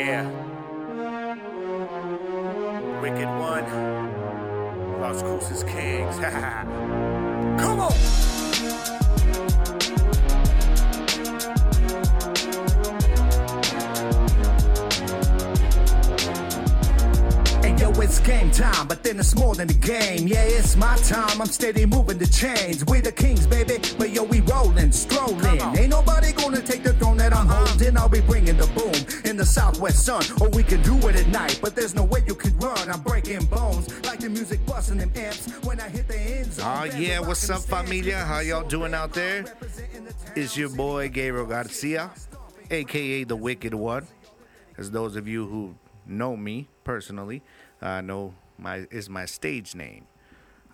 Yeah. 0.00 0.24
Wicked 3.02 3.28
One. 3.38 3.66
Las 4.98 5.22
Cruces 5.22 5.62
Kings. 5.64 6.18
Come 7.60 7.80
on! 7.80 8.19
Time, 18.60 18.86
but 18.86 19.02
then 19.02 19.18
it's 19.18 19.34
more 19.34 19.54
than 19.54 19.70
a 19.70 19.74
game. 19.74 20.28
Yeah, 20.28 20.42
it's 20.42 20.76
my 20.76 20.96
time. 20.98 21.40
I'm 21.40 21.46
steady 21.46 21.86
moving 21.86 22.18
the 22.18 22.26
chains. 22.26 22.84
We 22.84 23.00
the 23.00 23.12
kings, 23.12 23.46
baby, 23.46 23.78
but 23.98 24.10
yo, 24.10 24.24
we 24.24 24.40
rolling, 24.40 24.92
strolling. 24.92 25.60
Ain't 25.78 25.88
nobody 25.88 26.32
gonna 26.32 26.60
take 26.60 26.82
the 26.82 26.92
throne 26.92 27.16
that 27.16 27.32
I'm 27.34 27.46
holding. 27.46 27.96
I'll 27.96 28.08
be 28.08 28.20
bringing 28.20 28.58
the 28.58 28.66
boom 28.78 28.98
in 29.24 29.36
the 29.38 29.46
southwest 29.46 30.04
sun, 30.04 30.22
or 30.40 30.50
we 30.50 30.62
can 30.62 30.82
do 30.82 30.96
it 31.08 31.16
at 31.16 31.28
night. 31.28 31.58
But 31.62 31.74
there's 31.74 31.94
no 31.94 32.04
way 32.04 32.22
you 32.26 32.34
can 32.34 32.56
run. 32.58 32.90
I'm 32.90 33.00
breaking 33.00 33.46
bones 33.46 33.88
like 34.04 34.20
the 34.20 34.28
music 34.28 34.64
busting 34.66 34.98
them 34.98 35.12
amps 35.16 35.46
when 35.64 35.80
I 35.80 35.88
hit 35.88 36.06
the 36.06 36.18
end 36.18 36.52
zone. 36.52 36.66
Oh, 36.68 36.84
yeah, 36.96 37.20
what's 37.20 37.48
up, 37.48 37.62
familia? 37.62 38.18
How 38.18 38.40
y'all 38.40 38.68
doing 38.68 38.92
out 38.92 39.14
there? 39.14 39.44
It's 40.36 40.56
your 40.56 40.68
boy 40.68 41.08
Gabriel 41.08 41.46
Garcia, 41.46 42.10
aka 42.70 43.24
the 43.24 43.36
Wicked 43.36 43.72
One. 43.72 44.06
As 44.76 44.90
those 44.90 45.16
of 45.16 45.26
you 45.26 45.46
who 45.46 45.74
know 46.06 46.36
me 46.36 46.68
personally, 46.84 47.42
uh, 47.82 48.00
know 48.00 48.34
my 48.60 48.86
is 48.90 49.08
my 49.08 49.24
stage 49.24 49.74
name. 49.74 50.06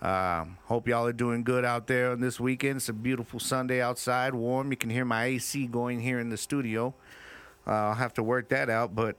Um, 0.01 0.57
hope 0.65 0.87
y'all 0.87 1.07
are 1.07 1.13
doing 1.13 1.43
good 1.43 1.65
out 1.65 1.87
there 1.87 2.11
on 2.11 2.19
this 2.19 2.39
weekend. 2.39 2.77
It's 2.77 2.89
a 2.89 2.93
beautiful 2.93 3.39
Sunday 3.39 3.81
outside, 3.81 4.35
warm. 4.35 4.69
You 4.69 4.77
can 4.77 4.91
hear 4.91 5.05
my 5.05 5.25
AC 5.25 5.65
going 5.67 6.01
here 6.01 6.19
in 6.19 6.29
the 6.29 6.37
studio. 6.37 6.93
Uh, 7.65 7.71
I'll 7.71 7.95
have 7.95 8.13
to 8.13 8.23
work 8.23 8.49
that 8.49 8.69
out, 8.69 8.93
but 8.93 9.17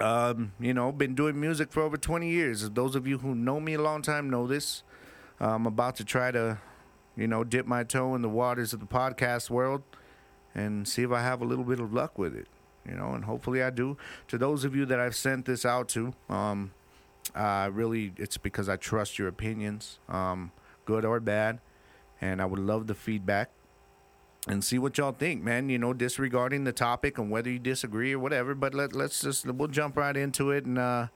um, 0.00 0.52
you 0.58 0.74
know, 0.74 0.90
been 0.90 1.14
doing 1.14 1.38
music 1.40 1.70
for 1.70 1.82
over 1.82 1.96
20 1.96 2.28
years. 2.28 2.68
Those 2.70 2.96
of 2.96 3.06
you 3.06 3.18
who 3.18 3.34
know 3.34 3.60
me 3.60 3.74
a 3.74 3.82
long 3.82 4.02
time 4.02 4.30
know 4.30 4.46
this. 4.46 4.82
I'm 5.38 5.66
about 5.66 5.96
to 5.96 6.04
try 6.04 6.30
to, 6.30 6.58
you 7.16 7.28
know, 7.28 7.44
dip 7.44 7.66
my 7.66 7.84
toe 7.84 8.14
in 8.14 8.22
the 8.22 8.28
waters 8.28 8.72
of 8.72 8.80
the 8.80 8.86
podcast 8.86 9.50
world 9.50 9.82
and 10.54 10.86
see 10.88 11.02
if 11.02 11.12
I 11.12 11.20
have 11.20 11.42
a 11.42 11.44
little 11.44 11.64
bit 11.64 11.80
of 11.80 11.92
luck 11.92 12.18
with 12.18 12.34
it, 12.34 12.46
you 12.88 12.94
know, 12.94 13.12
and 13.12 13.24
hopefully 13.24 13.62
I 13.62 13.70
do. 13.70 13.96
To 14.28 14.38
those 14.38 14.64
of 14.64 14.74
you 14.74 14.86
that 14.86 15.00
I've 15.00 15.16
sent 15.16 15.44
this 15.44 15.64
out 15.64 15.88
to, 15.90 16.14
um, 16.28 16.72
uh, 17.34 17.70
really, 17.72 18.12
it's 18.16 18.36
because 18.36 18.68
I 18.68 18.76
trust 18.76 19.18
your 19.18 19.28
opinions, 19.28 19.98
um, 20.08 20.52
good 20.84 21.04
or 21.04 21.20
bad, 21.20 21.60
and 22.20 22.40
I 22.40 22.44
would 22.44 22.58
love 22.58 22.86
the 22.86 22.94
feedback 22.94 23.50
and 24.46 24.62
see 24.62 24.78
what 24.78 24.98
y'all 24.98 25.12
think, 25.12 25.42
man. 25.42 25.68
You 25.68 25.78
know, 25.78 25.92
disregarding 25.92 26.64
the 26.64 26.72
topic 26.72 27.18
and 27.18 27.30
whether 27.30 27.50
you 27.50 27.58
disagree 27.58 28.12
or 28.12 28.18
whatever. 28.18 28.54
But 28.54 28.74
let 28.74 28.92
let's 28.92 29.20
just 29.20 29.46
we'll 29.46 29.68
jump 29.68 29.96
right 29.96 30.16
into 30.16 30.50
it 30.50 30.64
and 30.64 30.78
uh, 30.78 31.06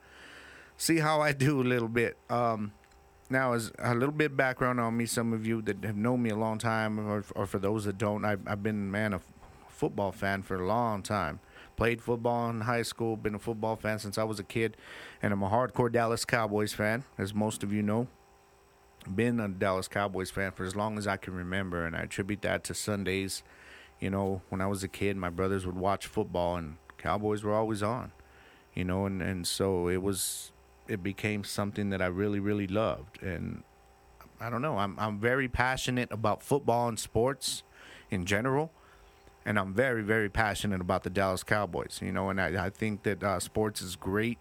see 0.76 0.98
how 0.98 1.20
I 1.20 1.32
do 1.46 1.60
a 1.60 1.64
little 1.64 1.88
bit. 1.88 2.16
Um, 2.30 2.72
now, 3.30 3.52
as 3.52 3.70
a 3.78 3.94
little 3.94 4.14
bit 4.14 4.36
background 4.36 4.80
on 4.80 4.96
me, 4.96 5.04
some 5.04 5.34
of 5.34 5.46
you 5.46 5.60
that 5.62 5.84
have 5.84 5.96
known 5.96 6.22
me 6.22 6.30
a 6.30 6.36
long 6.36 6.56
time, 6.58 6.98
or, 6.98 7.24
or 7.34 7.46
for 7.46 7.58
those 7.58 7.84
that 7.84 7.98
don't, 7.98 8.24
I've, 8.24 8.40
I've 8.46 8.62
been 8.62 8.90
man 8.90 9.12
a 9.12 9.20
football 9.68 10.12
fan 10.12 10.42
for 10.42 10.56
a 10.56 10.66
long 10.66 11.02
time. 11.02 11.40
Played 11.78 12.02
football 12.02 12.50
in 12.50 12.62
high 12.62 12.82
school. 12.82 13.16
Been 13.16 13.36
a 13.36 13.38
football 13.38 13.76
fan 13.76 14.00
since 14.00 14.18
I 14.18 14.24
was 14.24 14.40
a 14.40 14.42
kid, 14.42 14.76
and 15.22 15.32
I'm 15.32 15.44
a 15.44 15.48
hardcore 15.48 15.92
Dallas 15.92 16.24
Cowboys 16.24 16.72
fan, 16.72 17.04
as 17.16 17.32
most 17.32 17.62
of 17.62 17.72
you 17.72 17.82
know 17.82 18.08
been 19.14 19.38
a 19.38 19.46
Dallas 19.46 19.86
Cowboys 19.86 20.28
fan 20.28 20.50
for 20.50 20.64
as 20.64 20.74
long 20.74 20.98
as 20.98 21.06
I 21.06 21.16
can 21.16 21.34
remember, 21.34 21.86
and 21.86 21.94
I 21.94 22.00
attribute 22.00 22.42
that 22.42 22.64
to 22.64 22.74
Sundays. 22.74 23.44
You 24.00 24.10
know, 24.10 24.42
when 24.48 24.60
I 24.60 24.66
was 24.66 24.82
a 24.82 24.88
kid, 24.88 25.16
my 25.16 25.30
brothers 25.30 25.66
would 25.66 25.76
watch 25.76 26.08
football, 26.08 26.56
and 26.56 26.78
Cowboys 26.96 27.44
were 27.44 27.54
always 27.54 27.80
on. 27.80 28.10
You 28.74 28.82
know, 28.82 29.06
and 29.06 29.22
and 29.22 29.46
so 29.46 29.86
it 29.86 30.02
was, 30.02 30.50
it 30.88 31.00
became 31.00 31.44
something 31.44 31.90
that 31.90 32.02
I 32.02 32.06
really 32.06 32.40
really 32.40 32.66
loved, 32.66 33.22
and 33.22 33.62
I 34.40 34.50
don't 34.50 34.62
know, 34.62 34.78
I'm 34.78 34.98
I'm 34.98 35.20
very 35.20 35.46
passionate 35.46 36.10
about 36.10 36.42
football 36.42 36.88
and 36.88 36.98
sports 36.98 37.62
in 38.10 38.24
general. 38.24 38.72
And 39.48 39.58
I'm 39.58 39.72
very, 39.72 40.02
very 40.02 40.28
passionate 40.28 40.82
about 40.82 41.04
the 41.04 41.08
Dallas 41.10 41.42
Cowboys, 41.42 42.00
you 42.02 42.12
know, 42.12 42.28
and 42.28 42.38
I, 42.38 42.66
I 42.66 42.68
think 42.68 43.02
that 43.04 43.24
uh, 43.24 43.40
sports 43.40 43.80
is 43.80 43.96
great 43.96 44.36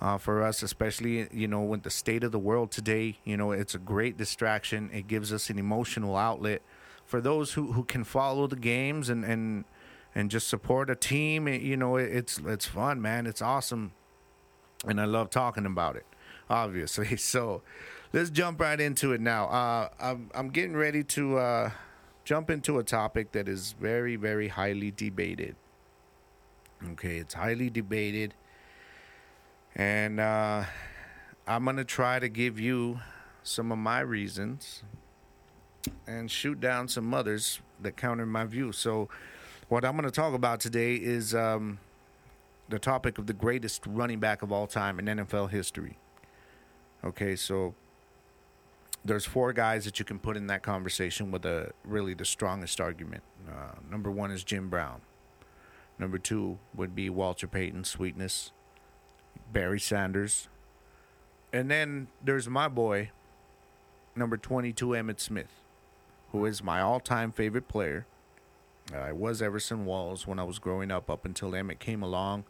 uh, 0.00 0.16
for 0.16 0.42
us, 0.42 0.62
especially 0.62 1.28
you 1.32 1.46
know 1.46 1.60
with 1.60 1.82
the 1.82 1.90
state 1.90 2.24
of 2.24 2.32
the 2.32 2.38
world 2.38 2.70
today. 2.70 3.18
You 3.24 3.36
know, 3.36 3.52
it's 3.52 3.74
a 3.74 3.78
great 3.78 4.16
distraction. 4.16 4.88
It 4.90 5.06
gives 5.06 5.34
us 5.34 5.50
an 5.50 5.58
emotional 5.58 6.16
outlet 6.16 6.62
for 7.04 7.20
those 7.20 7.52
who, 7.52 7.72
who 7.72 7.84
can 7.84 8.04
follow 8.04 8.46
the 8.46 8.56
games 8.56 9.10
and, 9.10 9.22
and 9.22 9.66
and 10.14 10.30
just 10.30 10.48
support 10.48 10.88
a 10.88 10.96
team. 10.96 11.46
It- 11.46 11.60
you 11.60 11.76
know, 11.76 11.96
it, 11.96 12.10
it's 12.10 12.38
it's 12.38 12.64
fun, 12.64 13.02
man. 13.02 13.26
It's 13.26 13.42
awesome, 13.42 13.92
and 14.86 14.98
I 14.98 15.04
love 15.04 15.28
talking 15.28 15.66
about 15.66 15.96
it. 15.96 16.06
Obviously, 16.48 17.16
so 17.34 17.60
let's 18.14 18.30
jump 18.30 18.62
right 18.62 18.80
into 18.80 19.12
it 19.12 19.20
now. 19.20 19.44
Uh, 19.48 19.88
I'm 20.00 20.30
I'm 20.34 20.48
getting 20.48 20.74
ready 20.74 21.04
to 21.04 21.36
uh, 21.36 21.70
jump 22.24 22.50
into 22.50 22.78
a 22.78 22.84
topic 22.84 23.32
that 23.32 23.48
is 23.48 23.74
very 23.80 24.16
very 24.16 24.48
highly 24.48 24.90
debated. 24.90 25.56
Okay, 26.92 27.16
it's 27.18 27.34
highly 27.34 27.70
debated 27.70 28.34
and 29.74 30.20
uh, 30.20 30.64
I'm 31.46 31.64
going 31.64 31.76
to 31.76 31.84
try 31.84 32.18
to 32.18 32.28
give 32.28 32.60
you 32.60 33.00
some 33.42 33.72
of 33.72 33.78
my 33.78 34.00
reasons 34.00 34.82
and 36.06 36.30
shoot 36.30 36.60
down 36.60 36.88
some 36.88 37.12
others 37.12 37.60
that 37.80 37.96
counter 37.96 38.26
my 38.26 38.44
view. 38.44 38.72
So, 38.72 39.08
what 39.68 39.84
I'm 39.84 39.92
going 39.92 40.04
to 40.04 40.10
talk 40.10 40.34
about 40.34 40.60
today 40.60 40.96
is 40.96 41.34
um, 41.34 41.78
the 42.68 42.78
topic 42.78 43.16
of 43.16 43.26
the 43.26 43.32
greatest 43.32 43.86
running 43.86 44.20
back 44.20 44.42
of 44.42 44.52
all 44.52 44.66
time 44.66 44.98
in 44.98 45.06
NFL 45.06 45.50
history. 45.50 45.96
Okay, 47.02 47.34
so 47.34 47.74
there's 49.04 49.24
four 49.24 49.52
guys 49.52 49.84
that 49.84 49.98
you 49.98 50.04
can 50.04 50.18
put 50.18 50.36
in 50.36 50.46
that 50.46 50.62
conversation 50.62 51.30
with 51.30 51.44
a 51.44 51.72
really 51.84 52.14
the 52.14 52.24
strongest 52.24 52.80
argument. 52.80 53.22
Uh, 53.48 53.72
number 53.90 54.10
one 54.10 54.30
is 54.30 54.44
Jim 54.44 54.68
Brown. 54.68 55.00
Number 55.98 56.18
two 56.18 56.58
would 56.74 56.94
be 56.94 57.10
Walter 57.10 57.46
Payton, 57.46 57.84
Sweetness. 57.84 58.52
Barry 59.52 59.80
Sanders. 59.80 60.48
And 61.52 61.70
then 61.70 62.08
there's 62.24 62.48
my 62.48 62.68
boy, 62.68 63.10
number 64.16 64.36
22, 64.36 64.88
Emmitt 64.88 65.20
Smith, 65.20 65.60
who 66.30 66.46
is 66.46 66.62
my 66.62 66.80
all 66.80 67.00
time 67.00 67.30
favorite 67.30 67.68
player. 67.68 68.06
Uh, 68.92 68.98
I 68.98 69.12
was 69.12 69.42
Everson 69.42 69.84
Walls 69.84 70.26
when 70.26 70.38
I 70.38 70.44
was 70.44 70.58
growing 70.58 70.90
up, 70.90 71.10
up 71.10 71.24
until 71.24 71.52
Emmitt 71.52 71.78
came 71.78 72.02
along. 72.02 72.44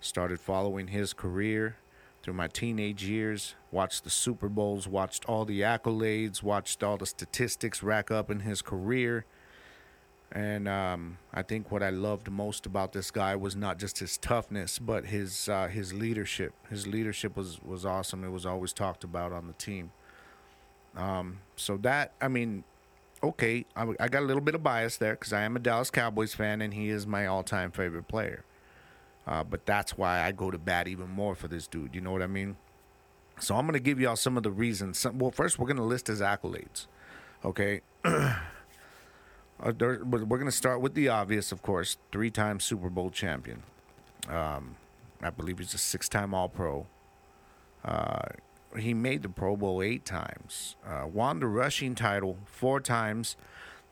Started 0.00 0.40
following 0.40 0.88
his 0.88 1.12
career 1.12 1.76
through 2.22 2.34
my 2.34 2.48
teenage 2.48 3.04
years, 3.04 3.54
watched 3.70 4.04
the 4.04 4.10
Super 4.10 4.48
Bowls, 4.48 4.86
watched 4.86 5.24
all 5.26 5.44
the 5.44 5.60
accolades, 5.60 6.42
watched 6.42 6.82
all 6.82 6.96
the 6.96 7.06
statistics 7.06 7.82
rack 7.82 8.10
up 8.10 8.30
in 8.30 8.40
his 8.40 8.62
career. 8.62 9.24
And 10.30 10.66
um, 10.66 11.18
I 11.34 11.42
think 11.42 11.70
what 11.70 11.82
I 11.82 11.90
loved 11.90 12.30
most 12.30 12.64
about 12.64 12.92
this 12.92 13.10
guy 13.10 13.36
was 13.36 13.54
not 13.54 13.78
just 13.78 13.98
his 13.98 14.16
toughness, 14.16 14.78
but 14.78 15.06
his 15.06 15.48
uh, 15.48 15.68
his 15.68 15.92
leadership. 15.92 16.54
His 16.70 16.86
leadership 16.86 17.36
was 17.36 17.60
was 17.62 17.84
awesome. 17.84 18.24
It 18.24 18.30
was 18.30 18.46
always 18.46 18.72
talked 18.72 19.04
about 19.04 19.32
on 19.32 19.46
the 19.46 19.52
team. 19.54 19.90
Um, 20.96 21.40
so 21.56 21.76
that 21.78 22.12
I 22.20 22.28
mean, 22.28 22.64
okay, 23.22 23.66
I, 23.76 23.88
I 24.00 24.08
got 24.08 24.22
a 24.22 24.26
little 24.26 24.40
bit 24.40 24.54
of 24.54 24.62
bias 24.62 24.96
there 24.96 25.14
because 25.14 25.34
I 25.34 25.42
am 25.42 25.56
a 25.56 25.58
Dallas 25.58 25.90
Cowboys 25.90 26.34
fan, 26.34 26.62
and 26.62 26.72
he 26.72 26.88
is 26.88 27.06
my 27.06 27.26
all 27.26 27.42
time 27.42 27.70
favorite 27.70 28.08
player. 28.08 28.44
Uh, 29.26 29.44
but 29.44 29.66
that's 29.66 29.96
why 29.96 30.22
I 30.22 30.32
go 30.32 30.50
to 30.50 30.58
bat 30.58 30.88
even 30.88 31.08
more 31.08 31.34
for 31.34 31.48
this 31.48 31.66
dude. 31.66 31.94
You 31.94 32.00
know 32.00 32.12
what 32.12 32.22
I 32.22 32.26
mean? 32.26 32.56
So 33.38 33.56
I'm 33.56 33.66
gonna 33.66 33.80
give 33.80 34.00
y'all 34.00 34.16
some 34.16 34.36
of 34.36 34.42
the 34.42 34.50
reasons. 34.50 34.98
Some, 34.98 35.18
well, 35.18 35.30
first 35.30 35.58
we're 35.58 35.66
gonna 35.66 35.84
list 35.84 36.08
his 36.08 36.20
accolades. 36.20 36.86
Okay. 37.44 37.82
Uh, 39.62 39.72
we're 39.78 40.24
going 40.24 40.44
to 40.44 40.50
start 40.50 40.80
with 40.80 40.94
the 40.94 41.08
obvious, 41.08 41.52
of 41.52 41.62
course. 41.62 41.96
Three-time 42.10 42.58
Super 42.58 42.90
Bowl 42.90 43.10
champion. 43.10 43.62
Um, 44.28 44.74
I 45.22 45.30
believe 45.30 45.58
he's 45.58 45.72
a 45.72 45.78
six-time 45.78 46.34
All-Pro. 46.34 46.86
Uh, 47.84 48.22
he 48.76 48.92
made 48.92 49.22
the 49.22 49.28
Pro 49.28 49.56
Bowl 49.56 49.80
eight 49.80 50.04
times. 50.04 50.74
Uh, 50.84 51.06
won 51.06 51.38
the 51.38 51.46
rushing 51.46 51.94
title 51.94 52.38
four 52.44 52.80
times. 52.80 53.36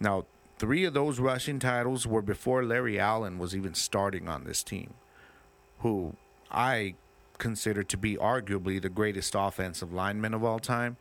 Now, 0.00 0.24
three 0.58 0.84
of 0.84 0.94
those 0.94 1.20
rushing 1.20 1.60
titles 1.60 2.04
were 2.04 2.22
before 2.22 2.64
Larry 2.64 2.98
Allen 2.98 3.38
was 3.38 3.54
even 3.54 3.74
starting 3.74 4.28
on 4.28 4.44
this 4.44 4.64
team, 4.64 4.94
who 5.80 6.14
I 6.50 6.94
consider 7.38 7.82
to 7.82 7.96
be 7.96 8.16
arguably 8.16 8.80
the 8.80 8.88
greatest 8.88 9.34
offensive 9.36 9.92
lineman 9.92 10.34
of 10.34 10.44
all 10.44 10.58
time. 10.58 10.96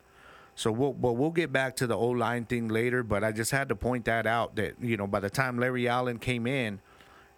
So 0.56 0.72
we'll 0.72 0.94
we'll 0.94 1.32
get 1.32 1.54
back 1.54 1.76
to 1.78 1.88
the 1.88 1.96
O 1.96 2.08
line 2.08 2.46
thing 2.46 2.68
later. 2.68 3.04
But 3.04 3.24
I 3.24 3.32
just 3.32 3.52
had 3.52 3.70
to 3.70 3.76
point 3.76 4.06
that 4.06 4.28
out 4.28 4.56
that 4.56 4.76
you 4.82 4.98
know 4.98 5.08
by 5.08 5.20
the 5.20 5.30
time 5.30 5.58
Larry 5.58 5.88
Allen 5.88 6.20
came 6.20 6.46
in, 6.46 6.80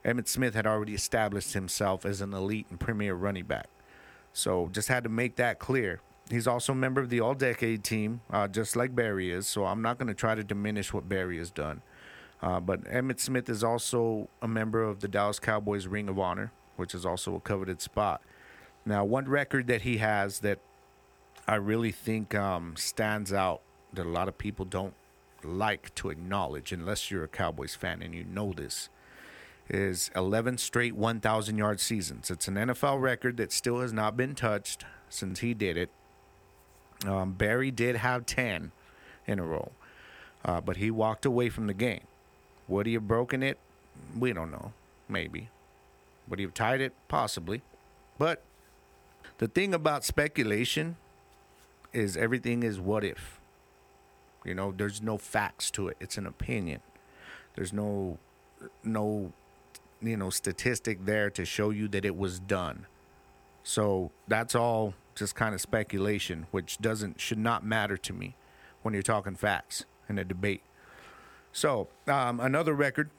Emmitt 0.04 0.28
Smith 0.28 0.56
had 0.56 0.66
already 0.66 0.94
established 0.94 1.54
himself 1.54 2.06
as 2.06 2.22
an 2.22 2.34
elite 2.34 2.68
and 2.70 2.80
premier 2.80 3.14
running 3.14 3.46
back. 3.46 3.68
So 4.34 4.70
just 4.72 4.88
had 4.88 5.04
to 5.04 5.10
make 5.10 5.36
that 5.36 5.60
clear. 5.60 6.02
He's 6.30 6.48
also 6.48 6.72
a 6.72 6.76
member 6.76 7.02
of 7.02 7.10
the 7.10 7.20
All 7.20 7.34
Decade 7.34 7.84
team, 7.84 8.22
uh, 8.32 8.48
just 8.48 8.76
like 8.76 8.96
Barry 8.96 9.32
is. 9.32 9.48
So 9.48 9.66
I'm 9.66 9.82
not 9.82 9.98
going 9.98 10.08
to 10.08 10.14
try 10.14 10.34
to 10.34 10.44
diminish 10.44 10.94
what 10.94 11.10
Barry 11.10 11.38
has 11.38 11.52
done. 11.52 11.82
Uh, 12.42 12.60
but 12.60 12.84
Emmitt 12.86 13.20
Smith 13.20 13.50
is 13.50 13.64
also 13.64 14.30
a 14.42 14.48
member 14.48 14.82
of 14.82 15.02
the 15.02 15.08
Dallas 15.08 15.40
Cowboys 15.40 15.88
Ring 15.88 16.10
of 16.10 16.18
Honor, 16.18 16.52
which 16.81 16.95
is 16.95 17.06
also 17.06 17.36
a 17.36 17.39
coveted 17.39 17.80
spot. 17.80 18.24
Now, 18.88 19.06
one 19.06 19.30
record 19.30 19.68
that 19.68 19.83
he 19.83 19.98
has 19.98 20.39
that 20.39 20.57
I 21.48 21.54
really 21.56 21.92
think 21.92 22.33
um, 22.33 22.74
stands 22.75 23.31
out 23.31 23.62
that 23.94 24.07
a 24.07 24.10
lot 24.10 24.28
of 24.28 24.39
people 24.39 24.66
don't 24.66 24.95
like 25.44 25.94
to 25.94 26.10
acknowledge, 26.10 26.72
unless 26.72 27.12
you're 27.12 27.24
a 27.24 27.28
Cowboys 27.28 27.75
fan 27.75 28.01
and 28.01 28.16
you 28.16 28.24
know 28.24 28.51
this, 28.51 28.89
is 29.69 30.10
11 30.16 30.57
straight 30.57 30.95
1,000 30.95 31.56
yard 31.56 31.80
seasons. 31.80 32.31
It's 32.31 32.48
an 32.48 32.56
NFL 32.56 33.00
record 33.00 33.38
that 33.38 33.51
still 33.51 33.80
has 33.81 33.94
not 33.94 34.18
been 34.18 34.33
touched 34.33 34.83
since 35.07 35.42
he 35.42 35.54
did 35.54 35.78
it. 35.78 35.92
Um, 37.06 37.33
Barry 37.33 37.69
did 37.69 37.98
have 37.98 38.25
10 38.25 38.72
in 39.28 39.38
a 39.38 39.44
row, 39.44 39.72
uh, 40.44 40.62
but 40.62 40.78
he 40.78 40.89
walked 40.89 41.28
away 41.28 41.50
from 41.50 41.68
the 41.68 41.75
game. 41.75 42.07
Would 42.68 42.88
he 42.88 42.94
have 42.94 43.07
broken 43.07 43.44
it? 43.44 43.60
We 44.18 44.33
don't 44.33 44.50
know. 44.50 44.74
Maybe. 45.07 45.50
Would 46.31 46.39
he 46.39 46.45
have 46.45 46.54
tied 46.54 46.80
it? 46.80 46.94
Possibly. 47.10 47.62
But 48.18 48.42
the 49.38 49.50
thing 49.50 49.74
about 49.74 50.06
speculation 50.06 50.95
is 51.92 52.16
everything 52.16 52.63
is 52.63 52.80
what 52.80 53.04
if. 53.04 53.42
You 54.45 54.56
know, 54.56 54.72
there's 54.72 55.01
no 55.01 55.18
facts 55.18 55.69
to 55.72 55.89
it. 55.89 55.98
It's 56.00 56.18
an 56.18 56.25
opinion. 56.25 56.80
There's 57.56 57.74
no 57.74 58.18
no 58.83 59.33
you 60.01 60.16
know 60.16 60.30
statistic 60.30 61.06
there 61.06 61.30
to 61.31 61.44
show 61.44 61.69
you 61.69 61.89
that 61.89 62.06
it 62.06 62.16
was 62.16 62.39
done. 62.39 62.86
So 63.63 64.12
that's 64.28 64.56
all 64.56 64.94
just 65.16 65.36
kind 65.36 65.54
of 65.54 65.60
speculation, 65.60 66.48
which 66.51 66.78
doesn't 66.78 67.19
should 67.19 67.39
not 67.39 67.66
matter 67.66 67.98
to 67.98 68.13
me 68.13 68.38
when 68.83 68.94
you're 68.94 69.04
talking 69.04 69.36
facts 69.36 69.83
in 70.07 70.18
a 70.18 70.24
debate. 70.24 70.63
So 71.51 71.89
um, 72.07 72.39
another 72.39 72.74
record, 72.74 73.10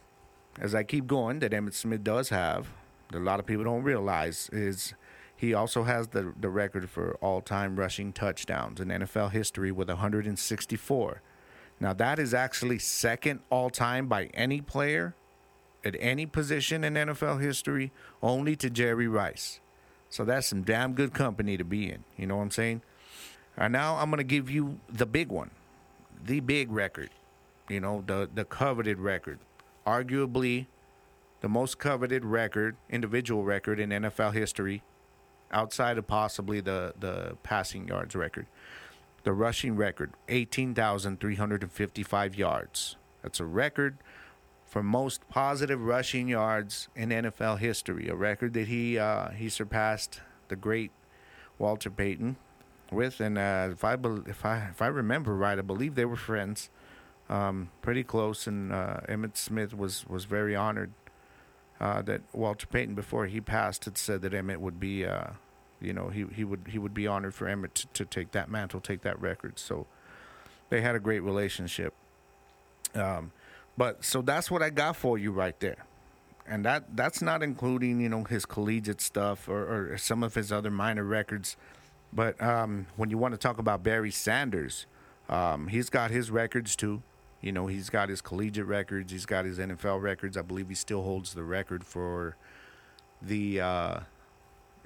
as 0.59 0.75
I 0.75 0.83
keep 0.83 1.07
going, 1.07 1.41
that 1.41 1.53
Emmitt 1.53 1.75
Smith 1.75 2.03
does 2.03 2.31
have, 2.31 2.69
that 3.13 3.19
a 3.19 3.25
lot 3.25 3.41
of 3.41 3.47
people 3.47 3.65
don't 3.65 3.83
realize 3.83 4.51
is 4.53 4.95
he 5.37 5.55
also 5.55 5.85
has 5.85 6.09
the, 6.09 6.33
the 6.41 6.49
record 6.49 6.89
for 6.89 7.17
all 7.21 7.41
time 7.41 7.77
rushing 7.77 8.13
touchdowns 8.13 8.81
in 8.81 8.89
NFL 8.89 9.33
history 9.33 9.73
with 9.73 9.89
164. 9.89 11.23
Now, 11.81 11.93
that 11.95 12.19
is 12.19 12.33
actually 12.33 12.79
second 12.79 13.41
all 13.51 13.71
time 13.71 14.07
by 14.07 14.27
any 14.35 14.61
player 14.61 15.15
at 15.85 15.97
any 15.99 16.27
position 16.27 16.85
in 16.85 16.95
NFL 16.95 17.41
history, 17.41 17.91
only 18.23 18.55
to 18.57 18.71
Jerry 18.71 19.09
Rice. 19.09 19.61
So 20.09 20.25
that's 20.25 20.47
some 20.47 20.63
damn 20.63 20.93
good 20.93 21.13
company 21.13 21.57
to 21.57 21.65
be 21.65 21.91
in. 21.91 22.05
You 22.17 22.27
know 22.27 22.37
what 22.37 22.43
I'm 22.43 22.51
saying? 22.51 22.83
And 23.57 23.73
now 23.73 23.97
I'm 23.97 24.11
going 24.11 24.19
to 24.19 24.25
give 24.25 24.49
you 24.49 24.79
the 24.89 25.07
big 25.07 25.29
one, 25.29 25.51
the 26.25 26.41
big 26.41 26.71
record, 26.71 27.11
you 27.69 27.81
know, 27.81 28.05
the, 28.07 28.29
the 28.33 28.45
coveted 28.45 28.99
record. 28.99 29.39
Arguably 29.87 30.67
the 31.43 31.49
most 31.49 31.79
coveted 31.79 32.25
record, 32.25 32.77
individual 32.89 33.45
record 33.45 33.79
in 33.81 33.91
NFL 33.91 34.33
history 34.33 34.83
outside 35.51 35.99
of 35.99 36.07
possibly 36.07 36.61
the, 36.61 36.95
the 36.99 37.37
passing 37.43 37.89
yards 37.89 38.15
record. 38.15 38.47
The 39.25 39.33
rushing 39.33 39.77
record, 39.77 40.13
18,355 40.29 42.35
yards. 42.37 42.97
That's 43.23 43.41
a 43.41 43.45
record 43.45 43.99
for 44.65 44.83
most 44.83 45.29
positive 45.29 45.83
rushing 45.83 46.29
yards 46.29 46.89
in 46.97 47.11
NFL 47.11 47.59
history, 47.59 48.09
a 48.09 48.15
record 48.15 48.55
that 48.55 48.69
he 48.69 48.99
uh, 48.99 49.31
he 49.31 49.49
surpassed 49.49 50.21
the 50.49 50.57
great 50.57 50.91
Walter 51.59 51.91
Payton 51.91 52.37
with. 52.91 53.21
And 53.21 53.37
uh, 53.37 53.69
if 53.71 53.85
I 53.85 53.97
if 54.27 54.45
I 54.45 54.69
if 54.71 54.81
I 54.81 54.87
remember 54.87 55.37
right, 55.37 55.59
I 55.59 55.63
believe 55.63 55.95
they 55.95 56.05
were 56.05 56.17
friends, 56.17 56.71
um, 57.29 57.71
pretty 57.81 58.03
close. 58.03 58.47
And 58.47 58.73
uh, 58.73 59.01
Emmitt 59.09 59.37
Smith 59.37 59.75
was 59.75 60.07
was 60.09 60.25
very 60.25 60.57
honored 60.57 60.93
uh, 61.83 62.01
that 62.01 62.23
Walter 62.33 62.67
Payton, 62.69 62.95
before 62.95 63.27
he 63.27 63.41
passed, 63.41 63.87
had 63.87 63.99
said 63.99 64.23
that 64.23 64.33
Emmitt 64.33 64.59
would 64.59 64.79
be, 64.79 65.05
uh, 65.05 65.31
you 65.81 65.93
know, 65.93 66.11
he 66.11 66.25
he 66.33 66.45
would 66.45 66.69
he 66.69 66.79
would 66.79 66.95
be 66.95 67.09
honored 67.09 67.35
for 67.35 67.47
Emmitt 67.47 67.75
to, 67.75 67.87
to, 67.89 68.05
take 68.05 68.31
that 68.31 68.49
mantle, 68.49 68.81
take 68.81 69.03
that 69.03 69.21
record. 69.21 69.59
So 69.59 69.89
they 70.71 70.81
had 70.81 70.95
a 70.95 71.01
great 71.01 71.21
relationship. 71.25 71.93
Um, 72.95 73.33
but 73.77 74.05
so 74.05 74.23
that's 74.23 74.49
what 74.49 74.63
I 74.63 74.71
got 74.71 74.95
for 74.95 75.19
you 75.19 75.33
right 75.33 75.59
there, 75.59 75.85
and 76.47 76.65
that 76.65 76.97
that's 76.97 77.21
not 77.21 77.43
including 77.43 78.01
you 78.01 78.09
know 78.09 78.23
his 78.23 78.47
collegiate 78.47 79.01
stuff 79.01 79.49
or, 79.49 79.93
or 79.93 79.99
some 79.99 80.23
of 80.23 80.37
his 80.37 80.53
other 80.53 80.71
minor 80.71 81.03
records. 81.03 81.57
But 82.13 82.41
um, 82.41 82.87
when 82.95 83.11
you 83.11 83.19
want 83.19 83.35
to 83.35 83.39
talk 83.39 83.59
about 83.59 83.83
Barry 83.83 84.13
Sanders, 84.13 84.87
um, 85.29 85.67
he's 85.67 85.91
got 85.91 86.13
his 86.13 86.31
records 86.31 86.77
too. 86.77 87.03
You 87.43 87.53
know, 87.53 87.67
he's 87.67 87.91
got 87.91 88.09
his 88.09 88.21
collegiate 88.21 88.67
records, 88.67 89.13
he's 89.13 89.27
got 89.27 89.45
his 89.45 89.59
NFL 89.59 90.01
records. 90.01 90.37
I 90.37 90.43
believe 90.43 90.69
he 90.69 90.75
still 90.75 91.03
holds 91.03 91.35
the 91.35 91.43
record 91.43 91.85
for 91.85 92.37
the, 93.21 93.61
uh, 93.61 94.01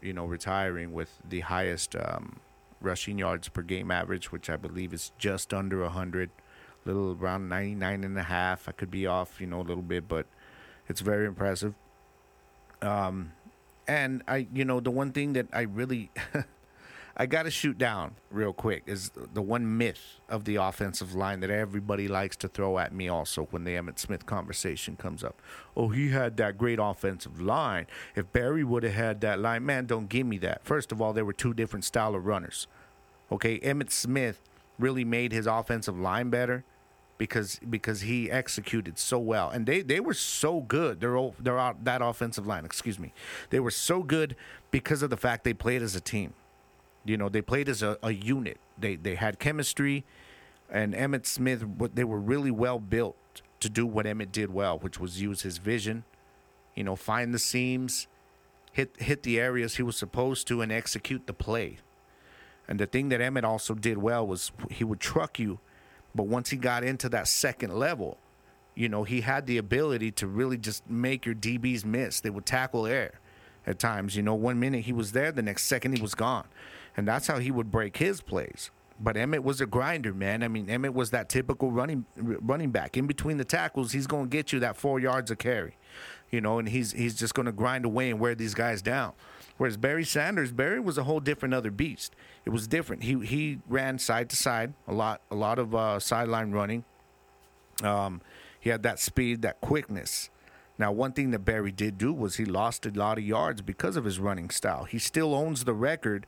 you 0.03 0.13
know, 0.13 0.25
retiring 0.25 0.93
with 0.93 1.21
the 1.29 1.41
highest 1.41 1.95
um, 1.95 2.41
rushing 2.81 3.19
yards 3.19 3.49
per 3.49 3.63
game 3.63 3.91
average, 3.91 4.33
which 4.33 4.51
I 4.51 4.57
believe 4.57 4.93
is 4.93 5.13
just 5.19 5.53
under 5.53 5.81
100, 5.83 6.31
little 6.85 7.17
around 7.21 7.49
99 7.49 8.05
and 8.05 8.19
a 8.19 8.23
half. 8.23 8.69
I 8.69 8.73
could 8.73 8.91
be 8.91 9.07
off, 9.07 9.41
you 9.41 9.47
know, 9.47 9.61
a 9.61 9.63
little 9.63 9.83
bit, 9.83 10.09
but 10.09 10.27
it's 10.89 11.01
very 11.01 11.27
impressive. 11.27 11.75
Um, 12.83 13.33
and 13.87 14.23
I, 14.27 14.47
you 14.53 14.65
know, 14.65 14.81
the 14.81 14.91
one 14.91 15.13
thing 15.13 15.35
that 15.35 15.47
I 15.53 15.63
really 15.63 16.11
I 17.19 17.25
got 17.25 17.45
to 17.45 17.51
shoot 17.51 17.79
down 17.79 18.17
real 18.31 18.53
quick 18.53 18.83
is 18.85 19.11
the 19.33 19.41
one 19.41 19.79
myth 19.79 20.21
of 20.29 20.45
the 20.45 20.57
offensive 20.57 21.15
line 21.15 21.41
that 21.41 21.49
everybody 21.49 22.09
likes 22.09 22.37
to 22.39 22.49
throw 22.49 22.79
at 22.79 22.93
me 22.93 23.09
also 23.09 23.45
when 23.51 23.65
the 23.65 23.75
Emmitt 23.75 23.99
Smith 23.99 24.27
conversation 24.27 24.97
comes 24.97 25.25
up. 25.25 25.41
Oh, 25.75 25.89
he 25.89 26.11
had 26.11 26.37
that 26.37 26.59
great 26.59 26.79
offensive 26.81 27.41
line. 27.41 27.87
If 28.15 28.31
Barry 28.35 28.65
would 28.65 28.83
have 28.83 28.93
had 28.93 29.23
that 29.23 29.39
line, 29.39 29.65
man, 29.65 29.87
don't 29.87 30.11
give 30.11 30.27
me 30.27 30.37
that. 30.39 30.63
First 30.67 30.93
of 30.93 31.01
all, 31.01 31.15
there 31.15 31.25
were 31.25 31.33
two 31.33 31.55
different 31.55 31.87
style 31.87 32.15
of 32.15 32.27
runners. 32.27 32.67
Okay, 33.33 33.59
Emmitt 33.61 33.91
Smith 33.91 34.43
really 34.79 35.05
made 35.05 35.33
his 35.33 35.47
offensive 35.47 35.99
line 35.99 36.29
better 36.29 36.65
because 37.17 37.59
because 37.71 38.03
he 38.03 38.31
executed 38.31 38.99
so 38.99 39.19
well 39.19 39.49
and 39.49 39.65
they 39.65 39.81
they 39.81 40.01
were 40.01 40.13
so 40.13 40.61
good 40.61 41.01
they're 41.01 41.31
they're 41.41 41.59
out 41.59 41.83
that 41.83 42.03
offensive 42.03 42.47
line 42.47 42.63
excuse 42.63 42.99
me 42.99 43.11
they 43.49 43.59
were 43.59 43.71
so 43.71 44.03
good 44.03 44.37
because 44.71 45.03
of 45.03 45.09
the 45.09 45.17
fact 45.17 45.43
they 45.43 45.55
played 45.55 45.81
as 45.81 45.97
a 45.97 46.01
team 46.01 46.35
you 47.07 47.17
know, 47.17 47.29
they 47.29 47.43
played 47.43 47.69
as 47.69 47.83
a, 47.83 47.99
a 48.03 48.13
unit. 48.13 48.59
They 48.79 48.97
they 48.97 49.15
had 49.15 49.39
chemistry, 49.39 50.05
and 50.71 50.95
Emmitt 50.95 51.27
Smith. 51.27 51.65
They 51.95 52.05
were 52.05 52.19
really 52.19 52.51
well 52.51 52.79
built 52.79 53.17
to 53.61 53.69
do 53.69 53.87
what 53.87 54.07
Emmitt 54.07 54.33
did 54.33 54.53
well, 54.53 54.79
which 54.79 54.99
was 55.01 55.21
use 55.23 55.43
his 55.43 55.59
vision. 55.59 56.05
You 56.75 56.85
know, 56.85 56.97
find 56.97 57.33
the 57.33 57.39
seams, 57.39 58.07
hit 58.73 58.97
hit 58.99 59.23
the 59.23 59.41
areas 59.41 59.77
he 59.77 59.83
was 59.83 59.97
supposed 59.97 60.47
to, 60.49 60.61
and 60.61 60.73
execute 60.73 61.27
the 61.27 61.33
play. 61.33 61.79
And 62.69 62.81
the 62.81 62.87
thing 62.87 63.11
that 63.11 63.21
Emmitt 63.21 63.45
also 63.45 63.75
did 63.75 63.99
well 63.99 64.27
was 64.27 64.51
he 64.71 64.83
would 64.83 65.01
truck 65.01 65.39
you, 65.39 65.61
but 66.15 66.27
once 66.27 66.51
he 66.51 66.57
got 66.57 66.83
into 66.83 67.09
that 67.11 67.29
second 67.29 67.73
level, 67.73 68.19
you 68.75 68.89
know, 68.89 69.05
he 69.05 69.21
had 69.21 69.47
the 69.47 69.57
ability 69.57 70.11
to 70.13 70.27
really 70.27 70.59
just 70.59 70.89
make 70.91 71.25
your 71.25 71.37
DBs 71.37 71.85
miss. 71.85 72.21
They 72.21 72.31
would 72.31 72.45
tackle 72.45 72.85
air 72.85 73.21
at 73.65 73.79
times. 73.79 74.17
You 74.17 74.23
know, 74.25 74.35
one 74.35 74.59
minute 74.59 74.85
he 74.85 74.93
was 74.93 75.13
there, 75.13 75.31
the 75.31 75.43
next 75.43 75.65
second 75.65 75.97
he 75.97 76.03
was 76.03 76.17
gone 76.17 76.49
and 76.97 77.07
that's 77.07 77.27
how 77.27 77.39
he 77.39 77.51
would 77.51 77.71
break 77.71 77.97
his 77.99 78.21
plays. 78.21 78.71
But 78.99 79.17
Emmitt 79.17 79.43
was 79.43 79.61
a 79.61 79.67
grinder, 79.67 80.15
man. 80.15 80.43
I 80.43 80.49
mean, 80.49 80.69
Emmitt 80.69 80.95
was 80.95 81.11
that 81.11 81.29
typical 81.29 81.71
running 81.71 82.07
running 82.17 82.71
back. 82.71 82.97
In 82.97 83.07
between 83.07 83.37
the 83.37 83.45
tackles, 83.45 83.93
he's 83.93 84.07
going 84.07 84.25
to 84.25 84.31
get 84.31 84.53
you 84.53 84.61
that 84.61 84.77
four 84.77 84.99
yards 84.99 85.31
of 85.31 85.39
carry, 85.39 85.77
you 86.31 86.41
know, 86.41 86.59
and 86.59 86.69
he's 86.69 86.93
he's 86.93 87.15
just 87.15 87.35
going 87.35 87.47
to 87.47 87.53
grind 87.53 87.85
away 87.85 88.11
and 88.11 88.19
wear 88.19 88.35
these 88.35 88.55
guys 88.55 88.81
down. 88.81 89.13
Whereas 89.59 89.77
Barry 89.77 90.05
Sanders, 90.05 90.53
Barry 90.53 90.81
was 90.81 90.99
a 90.99 91.05
whole 91.05 91.21
different 91.21 91.55
other 91.55 91.71
beast. 91.71 92.15
It 92.45 92.51
was 92.51 92.67
different. 92.67 93.03
He 93.03 93.19
he 93.27 93.59
ran 93.69 93.99
side 93.99 94.31
to 94.31 94.37
side 94.37 94.73
a 94.89 94.95
lot, 94.95 95.21
a 95.31 95.35
lot 95.35 95.59
of 95.59 95.75
uh, 95.75 96.01
sideline 96.01 96.53
running. 96.53 96.85
Um, 97.83 98.23
he 98.59 98.71
had 98.71 98.83
that 98.85 98.99
speed, 98.99 99.43
that 99.43 99.61
quickness. 99.61 100.31
Now, 100.79 100.93
one 100.93 101.13
thing 101.13 101.31
that 101.31 101.41
Barry 101.41 101.73
did 101.73 101.97
do 101.99 102.13
was 102.13 102.37
he 102.37 102.45
lost 102.45 102.85
a 102.85 102.91
lot 102.91 103.17
of 103.19 103.25
yards 103.25 103.63
because 103.63 103.97
of 103.97 104.05
his 104.05 104.19
running 104.19 104.51
style. 104.51 104.85
He 104.85 104.99
still 104.99 105.35
owns 105.35 105.65
the 105.65 105.75
record 105.75 106.27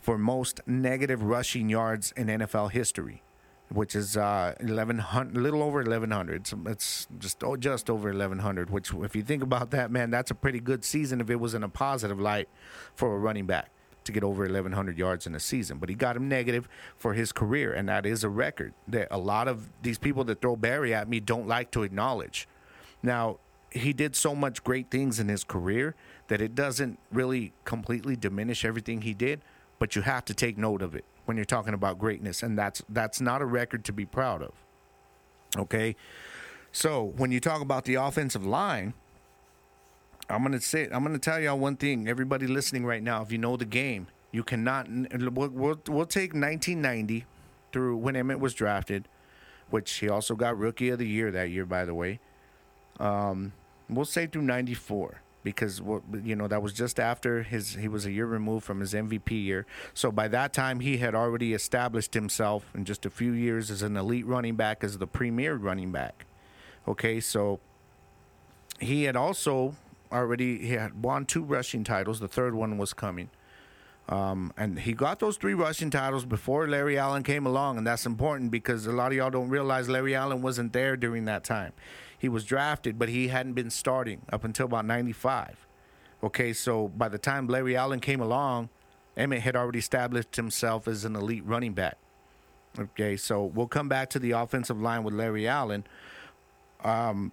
for 0.00 0.18
most 0.18 0.60
negative 0.66 1.22
rushing 1.22 1.68
yards 1.68 2.12
in 2.16 2.28
NFL 2.28 2.70
history, 2.70 3.22
which 3.68 3.94
is 3.94 4.16
uh, 4.16 4.54
1100, 4.60 5.36
a 5.36 5.40
little 5.40 5.62
over 5.62 5.78
1100. 5.78 6.46
So 6.46 6.58
it's 6.66 7.08
just 7.18 7.42
oh, 7.42 7.56
just 7.56 7.90
over 7.90 8.08
1100. 8.08 8.70
Which, 8.70 8.92
if 8.94 9.16
you 9.16 9.22
think 9.22 9.42
about 9.42 9.70
that, 9.72 9.90
man, 9.90 10.10
that's 10.10 10.30
a 10.30 10.34
pretty 10.34 10.60
good 10.60 10.84
season 10.84 11.20
if 11.20 11.30
it 11.30 11.36
was 11.36 11.54
in 11.54 11.62
a 11.62 11.68
positive 11.68 12.20
light 12.20 12.48
for 12.94 13.14
a 13.14 13.18
running 13.18 13.46
back 13.46 13.70
to 14.04 14.12
get 14.12 14.24
over 14.24 14.42
1100 14.44 14.96
yards 14.96 15.26
in 15.26 15.34
a 15.34 15.40
season. 15.40 15.78
But 15.78 15.88
he 15.88 15.94
got 15.94 16.16
him 16.16 16.28
negative 16.28 16.68
for 16.96 17.14
his 17.14 17.32
career, 17.32 17.72
and 17.72 17.88
that 17.88 18.06
is 18.06 18.24
a 18.24 18.28
record 18.28 18.72
that 18.88 19.08
a 19.10 19.18
lot 19.18 19.48
of 19.48 19.68
these 19.82 19.98
people 19.98 20.24
that 20.24 20.40
throw 20.40 20.56
Barry 20.56 20.94
at 20.94 21.08
me 21.08 21.20
don't 21.20 21.46
like 21.46 21.70
to 21.72 21.82
acknowledge. 21.82 22.48
Now, 23.02 23.38
he 23.70 23.92
did 23.92 24.16
so 24.16 24.34
much 24.34 24.64
great 24.64 24.90
things 24.90 25.20
in 25.20 25.28
his 25.28 25.44
career 25.44 25.94
that 26.28 26.40
it 26.40 26.54
doesn't 26.54 26.98
really 27.12 27.52
completely 27.64 28.16
diminish 28.16 28.64
everything 28.64 29.02
he 29.02 29.12
did 29.12 29.42
but 29.78 29.96
you 29.96 30.02
have 30.02 30.24
to 30.26 30.34
take 30.34 30.56
note 30.56 30.82
of 30.82 30.94
it 30.94 31.04
when 31.24 31.36
you're 31.36 31.44
talking 31.44 31.74
about 31.74 31.98
greatness, 31.98 32.42
and 32.42 32.58
that's 32.58 32.82
that's 32.88 33.20
not 33.20 33.42
a 33.42 33.46
record 33.46 33.84
to 33.84 33.92
be 33.92 34.06
proud 34.06 34.42
of. 34.42 34.52
Okay, 35.56 35.96
so 36.72 37.12
when 37.16 37.30
you 37.30 37.40
talk 37.40 37.60
about 37.60 37.84
the 37.84 37.94
offensive 37.94 38.46
line, 38.46 38.94
I'm 40.28 40.42
gonna 40.42 40.60
say 40.60 40.88
I'm 40.90 41.02
gonna 41.02 41.18
tell 41.18 41.40
y'all 41.40 41.58
one 41.58 41.76
thing. 41.76 42.08
Everybody 42.08 42.46
listening 42.46 42.84
right 42.84 43.02
now, 43.02 43.22
if 43.22 43.32
you 43.32 43.38
know 43.38 43.56
the 43.56 43.64
game, 43.64 44.08
you 44.32 44.42
cannot. 44.42 44.88
We'll 44.88 45.48
we'll, 45.48 45.80
we'll 45.88 46.06
take 46.06 46.32
1990 46.32 47.24
through 47.72 47.96
when 47.96 48.14
Emmitt 48.14 48.40
was 48.40 48.54
drafted, 48.54 49.08
which 49.70 49.92
he 49.94 50.08
also 50.08 50.34
got 50.34 50.58
Rookie 50.58 50.88
of 50.90 50.98
the 50.98 51.06
Year 51.06 51.30
that 51.30 51.50
year, 51.50 51.66
by 51.66 51.84
the 51.84 51.94
way. 51.94 52.20
Um, 52.98 53.52
we'll 53.88 54.04
say 54.04 54.26
through 54.26 54.42
94 54.42 55.20
because 55.46 55.80
you 56.24 56.34
know 56.34 56.48
that 56.48 56.60
was 56.60 56.72
just 56.72 56.98
after 56.98 57.44
his 57.44 57.74
he 57.74 57.86
was 57.86 58.04
a 58.04 58.10
year 58.10 58.26
removed 58.26 58.64
from 58.64 58.80
his 58.80 58.94
MVP 58.94 59.30
year. 59.30 59.64
So 59.94 60.10
by 60.10 60.26
that 60.26 60.52
time 60.52 60.80
he 60.80 60.96
had 60.96 61.14
already 61.14 61.54
established 61.54 62.14
himself 62.14 62.68
in 62.74 62.84
just 62.84 63.06
a 63.06 63.10
few 63.10 63.30
years 63.30 63.70
as 63.70 63.80
an 63.80 63.96
elite 63.96 64.26
running 64.26 64.56
back 64.56 64.82
as 64.82 64.98
the 64.98 65.06
premier 65.06 65.54
running 65.54 65.92
back. 65.92 66.26
Okay, 66.88 67.20
so 67.20 67.60
he 68.80 69.04
had 69.04 69.14
also 69.14 69.76
already 70.10 70.58
he 70.66 70.72
had 70.72 71.00
won 71.00 71.24
two 71.24 71.44
rushing 71.44 71.84
titles. 71.84 72.18
The 72.18 72.26
third 72.26 72.56
one 72.56 72.76
was 72.76 72.92
coming. 72.92 73.30
Um, 74.08 74.52
and 74.56 74.80
he 74.80 74.94
got 74.94 75.20
those 75.20 75.36
three 75.36 75.54
rushing 75.54 75.90
titles 75.90 76.24
before 76.24 76.66
Larry 76.66 76.98
Allen 76.98 77.22
came 77.22 77.46
along, 77.46 77.78
and 77.78 77.86
that's 77.86 78.06
important 78.06 78.50
because 78.50 78.86
a 78.86 78.92
lot 78.92 79.12
of 79.12 79.18
y'all 79.18 79.30
don't 79.30 79.48
realize 79.48 79.88
Larry 79.88 80.16
Allen 80.16 80.42
wasn't 80.42 80.72
there 80.72 80.96
during 80.96 81.24
that 81.26 81.44
time. 81.44 81.72
He 82.18 82.28
was 82.28 82.44
drafted, 82.44 82.98
but 82.98 83.08
he 83.08 83.28
hadn't 83.28 83.52
been 83.52 83.70
starting 83.70 84.22
up 84.32 84.44
until 84.44 84.66
about 84.66 84.84
95. 84.86 85.66
Okay, 86.24 86.52
so 86.52 86.88
by 86.88 87.08
the 87.08 87.18
time 87.18 87.46
Larry 87.46 87.76
Allen 87.76 88.00
came 88.00 88.20
along, 88.20 88.70
Emmitt 89.16 89.40
had 89.40 89.56
already 89.56 89.78
established 89.78 90.36
himself 90.36 90.88
as 90.88 91.04
an 91.04 91.14
elite 91.14 91.44
running 91.44 91.72
back. 91.72 91.98
Okay, 92.78 93.16
so 93.16 93.44
we'll 93.44 93.66
come 93.66 93.88
back 93.88 94.10
to 94.10 94.18
the 94.18 94.32
offensive 94.32 94.80
line 94.80 95.02
with 95.02 95.14
Larry 95.14 95.48
Allen 95.48 95.84
um, 96.84 97.32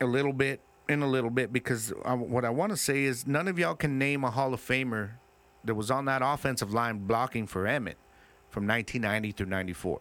a 0.00 0.06
little 0.06 0.32
bit 0.32 0.60
in 0.88 1.02
a 1.02 1.06
little 1.06 1.30
bit 1.30 1.52
because 1.52 1.92
I, 2.04 2.14
what 2.14 2.44
I 2.44 2.50
want 2.50 2.70
to 2.70 2.76
say 2.76 3.04
is 3.04 3.26
none 3.26 3.48
of 3.48 3.58
y'all 3.58 3.74
can 3.74 3.98
name 3.98 4.24
a 4.24 4.30
Hall 4.30 4.52
of 4.54 4.60
Famer 4.60 5.12
that 5.64 5.74
was 5.74 5.90
on 5.90 6.04
that 6.04 6.22
offensive 6.22 6.72
line 6.72 6.98
blocking 7.06 7.46
for 7.46 7.64
Emmitt 7.64 7.96
from 8.50 8.66
1990 8.66 9.32
through 9.32 9.46
94. 9.46 10.00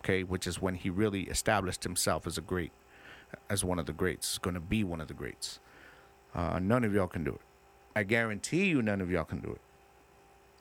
Okay, 0.00 0.22
which 0.22 0.46
is 0.46 0.60
when 0.60 0.74
he 0.74 0.90
really 0.90 1.22
established 1.22 1.84
himself 1.84 2.26
as 2.26 2.38
a 2.38 2.40
great 2.40 2.72
as 3.48 3.64
one 3.64 3.78
of 3.78 3.86
the 3.86 3.92
greats. 3.92 4.38
going 4.38 4.54
to 4.54 4.60
be 4.60 4.84
one 4.84 5.00
of 5.00 5.08
the 5.08 5.14
greats. 5.14 5.60
Uh, 6.34 6.58
none 6.58 6.84
of 6.84 6.94
y'all 6.94 7.06
can 7.06 7.24
do 7.24 7.32
it. 7.32 7.40
I 7.94 8.04
guarantee 8.04 8.66
you, 8.66 8.82
none 8.82 9.00
of 9.00 9.10
y'all 9.10 9.24
can 9.24 9.40
do 9.40 9.50
it. 9.50 9.60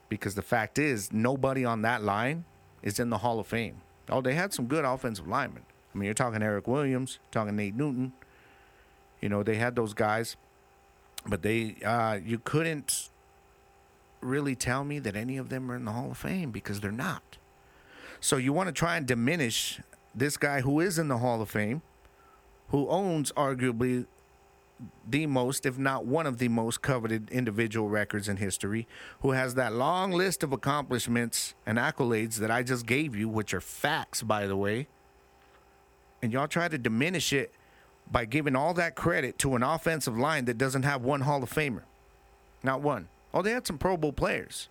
Because 0.09 0.35
the 0.35 0.41
fact 0.41 0.79
is, 0.79 1.13
nobody 1.13 1.63
on 1.63 1.83
that 1.83 2.03
line 2.03 2.45
is 2.81 2.99
in 2.99 3.09
the 3.09 3.19
Hall 3.19 3.39
of 3.39 3.47
Fame. 3.47 3.81
Oh, 4.09 4.21
they 4.21 4.33
had 4.33 4.53
some 4.53 4.65
good 4.65 4.85
offensive 4.85 5.27
linemen. 5.27 5.63
I 5.93 5.97
mean, 5.97 6.05
you're 6.05 6.15
talking 6.15 6.41
Eric 6.41 6.67
Williams, 6.67 7.19
talking 7.31 7.55
Nate 7.55 7.75
Newton. 7.75 8.13
You 9.21 9.29
know, 9.29 9.43
they 9.43 9.55
had 9.55 9.75
those 9.75 9.93
guys, 9.93 10.35
but 11.27 11.43
they 11.43 11.75
uh, 11.85 12.19
you 12.23 12.39
couldn't 12.39 13.09
really 14.21 14.55
tell 14.55 14.83
me 14.83 14.99
that 14.99 15.15
any 15.15 15.37
of 15.37 15.49
them 15.49 15.71
are 15.71 15.75
in 15.75 15.85
the 15.85 15.91
Hall 15.91 16.11
of 16.11 16.17
Fame 16.17 16.51
because 16.51 16.79
they're 16.79 16.91
not. 16.91 17.37
So 18.19 18.37
you 18.37 18.51
want 18.51 18.67
to 18.67 18.73
try 18.73 18.97
and 18.97 19.05
diminish 19.05 19.79
this 20.13 20.37
guy 20.37 20.61
who 20.61 20.79
is 20.79 20.99
in 20.99 21.07
the 21.07 21.19
Hall 21.19 21.41
of 21.41 21.49
Fame 21.49 21.81
who 22.69 22.87
owns 22.87 23.31
arguably 23.33 24.05
the 25.07 25.25
most, 25.25 25.65
if 25.65 25.77
not 25.77 26.05
one 26.05 26.25
of 26.25 26.37
the 26.37 26.47
most 26.47 26.81
coveted 26.81 27.29
individual 27.31 27.89
records 27.89 28.29
in 28.29 28.37
history, 28.37 28.87
who 29.21 29.31
has 29.31 29.55
that 29.55 29.73
long 29.73 30.11
list 30.11 30.43
of 30.43 30.53
accomplishments 30.53 31.55
and 31.65 31.77
accolades 31.77 32.35
that 32.37 32.49
I 32.49 32.63
just 32.63 32.85
gave 32.85 33.15
you, 33.15 33.27
which 33.27 33.53
are 33.53 33.61
facts, 33.61 34.21
by 34.21 34.47
the 34.47 34.55
way. 34.55 34.87
And 36.21 36.31
y'all 36.31 36.47
try 36.47 36.67
to 36.67 36.77
diminish 36.77 37.33
it 37.33 37.53
by 38.11 38.25
giving 38.25 38.55
all 38.55 38.73
that 38.75 38.95
credit 38.95 39.37
to 39.39 39.55
an 39.55 39.63
offensive 39.63 40.17
line 40.17 40.45
that 40.45 40.57
doesn't 40.57 40.83
have 40.83 41.03
one 41.03 41.21
Hall 41.21 41.43
of 41.43 41.51
Famer. 41.51 41.83
Not 42.63 42.81
one. 42.81 43.07
Oh, 43.33 43.41
they 43.41 43.51
had 43.51 43.67
some 43.67 43.77
Pro 43.77 43.97
Bowl 43.97 44.11
players. 44.11 44.69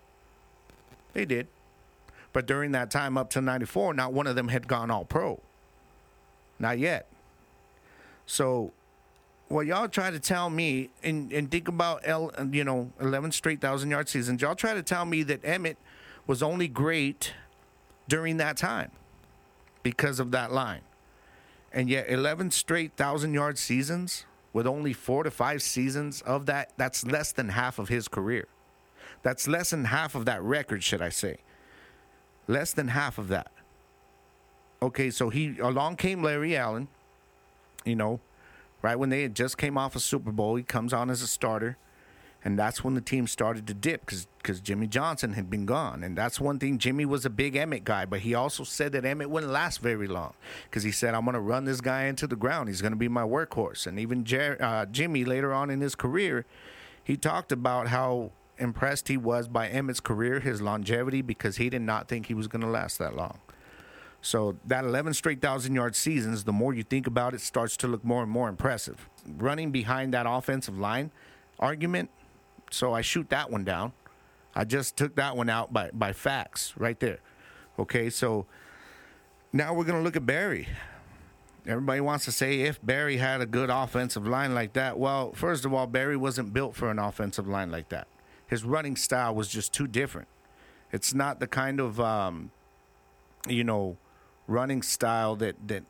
They 1.13 1.25
did. 1.25 1.49
But 2.33 2.47
during 2.47 2.73
that 2.73 2.91
time 2.91 3.17
up 3.17 3.31
to 3.31 3.41
94, 3.41 3.95
not 3.95 4.13
one 4.13 4.27
of 4.27 4.37
them 4.37 4.49
had 4.49 4.69
gone 4.69 4.91
all 4.91 5.05
pro. 5.05 5.41
Not 6.59 6.79
yet. 6.79 7.09
So, 8.29 8.73
what 9.49 9.65
y'all 9.65 9.89
try 9.89 10.11
to 10.11 10.21
tell 10.21 10.51
me, 10.51 10.91
and, 11.03 11.33
and 11.33 11.51
think 11.51 11.67
about 11.67 12.03
L, 12.05 12.31
you 12.53 12.63
know, 12.63 12.93
11 13.01 13.33
straight 13.33 13.59
thousand 13.59 13.91
yard 13.91 14.07
seasons, 14.07 14.43
y'all 14.43 14.55
try 14.55 14.75
to 14.75 14.83
tell 14.83 15.07
me 15.07 15.23
that 15.23 15.43
Emmitt 15.43 15.77
was 16.27 16.43
only 16.43 16.69
great 16.69 17.33
during 18.07 18.37
that 18.37 18.59
time 18.59 18.91
because 19.83 20.21
of 20.21 20.31
that 20.33 20.53
line. 20.53 20.83
And 21.73 21.89
yet, 21.89 22.11
11 22.11 22.51
straight 22.51 22.93
thousand 22.97 23.33
yard 23.33 23.57
seasons 23.57 24.27
with 24.53 24.67
only 24.67 24.93
four 24.93 25.23
to 25.23 25.31
five 25.31 25.63
seasons 25.63 26.21
of 26.21 26.45
that, 26.47 26.73
that's 26.77 27.07
less 27.07 27.33
than 27.33 27.49
half 27.49 27.79
of 27.79 27.89
his 27.89 28.09
career. 28.09 28.47
That's 29.23 29.49
less 29.49 29.71
than 29.71 29.87
half 29.87 30.15
of 30.15 30.27
that 30.27 30.43
record, 30.43 30.85
should 30.85 31.01
I 31.01 31.09
say. 31.09 31.39
Less 32.47 32.75
than 32.75 32.89
half 32.89 33.17
of 33.17 33.29
that. 33.29 33.51
Okay, 34.83 35.09
so 35.09 35.31
he 35.31 35.59
along 35.59 35.97
came 35.97 36.23
Larry 36.23 36.55
Allen 36.55 36.89
you 37.85 37.97
know, 37.97 38.21
right 38.83 38.99
when 38.99 39.11
they 39.11 39.23
had 39.23 39.35
just 39.35 39.59
came 39.59 39.77
off 39.77 39.97
a 39.97 40.01
Super 40.01 40.33
Bowl, 40.33 40.57
he 40.57 40.63
comes 40.63 40.93
on 40.93 41.11
as 41.11 41.23
a 41.23 41.27
starter. 41.27 41.77
And 42.45 42.57
that's 42.57 42.85
when 42.85 42.95
the 42.95 43.01
team 43.01 43.27
started 43.27 43.67
to 43.67 43.75
dip 43.75 44.07
because 44.07 44.29
because 44.39 44.61
Jimmy 44.61 44.87
Johnson 44.87 45.33
had 45.33 45.51
been 45.51 45.67
gone. 45.67 46.05
And 46.05 46.17
that's 46.17 46.41
one 46.41 46.59
thing. 46.59 46.79
Jimmy 46.79 47.05
was 47.05 47.27
a 47.27 47.31
big 47.31 47.55
Emmitt 47.55 47.83
guy, 47.83 48.07
but 48.07 48.21
he 48.21 48.33
also 48.33 48.63
said 48.63 48.93
that 48.93 49.03
Emmitt 49.03 49.27
wouldn't 49.27 49.53
last 49.53 49.81
very 49.81 50.07
long 50.07 50.35
because 50.65 50.85
he 50.85 50.93
said, 50.93 51.15
I'm 51.15 51.25
going 51.25 51.35
to 51.35 51.41
run 51.41 51.65
this 51.65 51.81
guy 51.81 52.05
into 52.05 52.27
the 52.27 52.37
ground. 52.37 52.69
He's 52.69 52.81
going 52.81 52.93
to 52.93 52.97
be 52.97 53.09
my 53.09 53.25
workhorse. 53.25 53.87
And 53.87 53.99
even 53.99 54.25
Jer- 54.25 54.57
uh, 54.61 54.87
Jimmy, 54.87 55.25
later 55.25 55.53
on 55.53 55.69
in 55.69 55.81
his 55.81 55.95
career, 55.95 56.47
he 57.03 57.17
talked 57.17 57.51
about 57.51 57.89
how 57.89 58.31
impressed 58.57 59.09
he 59.09 59.17
was 59.17 59.49
by 59.49 59.69
Emmitt's 59.69 60.01
career, 60.01 60.41
his 60.41 60.63
longevity, 60.63 61.23
because 61.23 61.57
he 61.57 61.69
did 61.69 61.83
not 61.83 62.09
think 62.09 62.27
he 62.27 62.35
was 62.35 62.47
going 62.47 62.63
to 62.63 62.69
last 62.69 62.99
that 62.99 63.17
long. 63.17 63.41
So 64.21 64.57
that 64.67 64.85
11 64.85 65.15
straight 65.15 65.41
thousand 65.41 65.75
yard 65.75 65.95
seasons, 65.95 66.45
the 66.45 66.53
more 66.53 66.75
you 66.75 66.83
think 66.83 67.07
about 67.07 67.35
it, 67.35 67.41
starts 67.41 67.77
to 67.79 67.89
look 67.89 68.05
more 68.05 68.23
and 68.23 68.31
more 68.31 68.49
impressive. 68.49 69.09
Running 69.27 69.71
behind 69.71 70.13
that 70.15 70.27
offensive 70.29 70.79
line 70.79 71.11
argument, 71.59 72.11
so 72.71 72.93
I 72.93 73.01
shoot 73.01 73.31
that 73.31 73.51
one 73.51 73.65
down. 73.65 73.93
I 74.55 74.65
just 74.65 74.97
took 74.97 75.15
that 75.17 75.37
one 75.37 75.49
out 75.49 75.73
by, 75.73 75.91
by 75.93 76.13
facts 76.13 76.75
right 76.77 76.99
there. 76.99 77.21
Okay, 77.79 78.11
so 78.11 78.47
now 79.53 79.73
we're 79.73 79.85
going 79.85 79.99
to 79.99 80.03
look 80.03 80.17
at 80.17 80.27
Barry. 80.27 80.69
Everybody 81.67 82.01
wants 82.01 82.25
to 82.25 82.33
say 82.33 82.63
if 82.63 82.85
Barry 82.85 83.19
had 83.19 83.41
a 83.41 83.47
good 83.47 83.71
offensive 83.71 84.27
line 84.27 84.55
like 84.55 84.73
that. 84.73 84.99
Well, 84.99 85.33
first 85.33 85.65
of 85.65 85.73
all, 85.73 85.87
Barry 85.87 86.17
wasn't 86.17 86.53
built 86.53 86.75
for 86.75 86.91
an 86.91 86.99
offensive 86.99 87.47
line 87.47 87.71
like 87.71 87.91
that. 87.91 88.09
His 88.47 88.65
running 88.65 88.97
style 88.97 89.35
was 89.35 89.49
just 89.49 89.73
too 89.73 89.87
different. 89.87 90.29
It's 90.91 91.13
not 91.13 91.41
the 91.41 91.47
kind 91.47 91.79
of, 91.79 92.01
um, 92.01 92.51
you 93.47 93.65
know, 93.65 93.99
running 94.49 94.83
style 94.83 95.37
that 95.37 95.69
that 95.69 95.85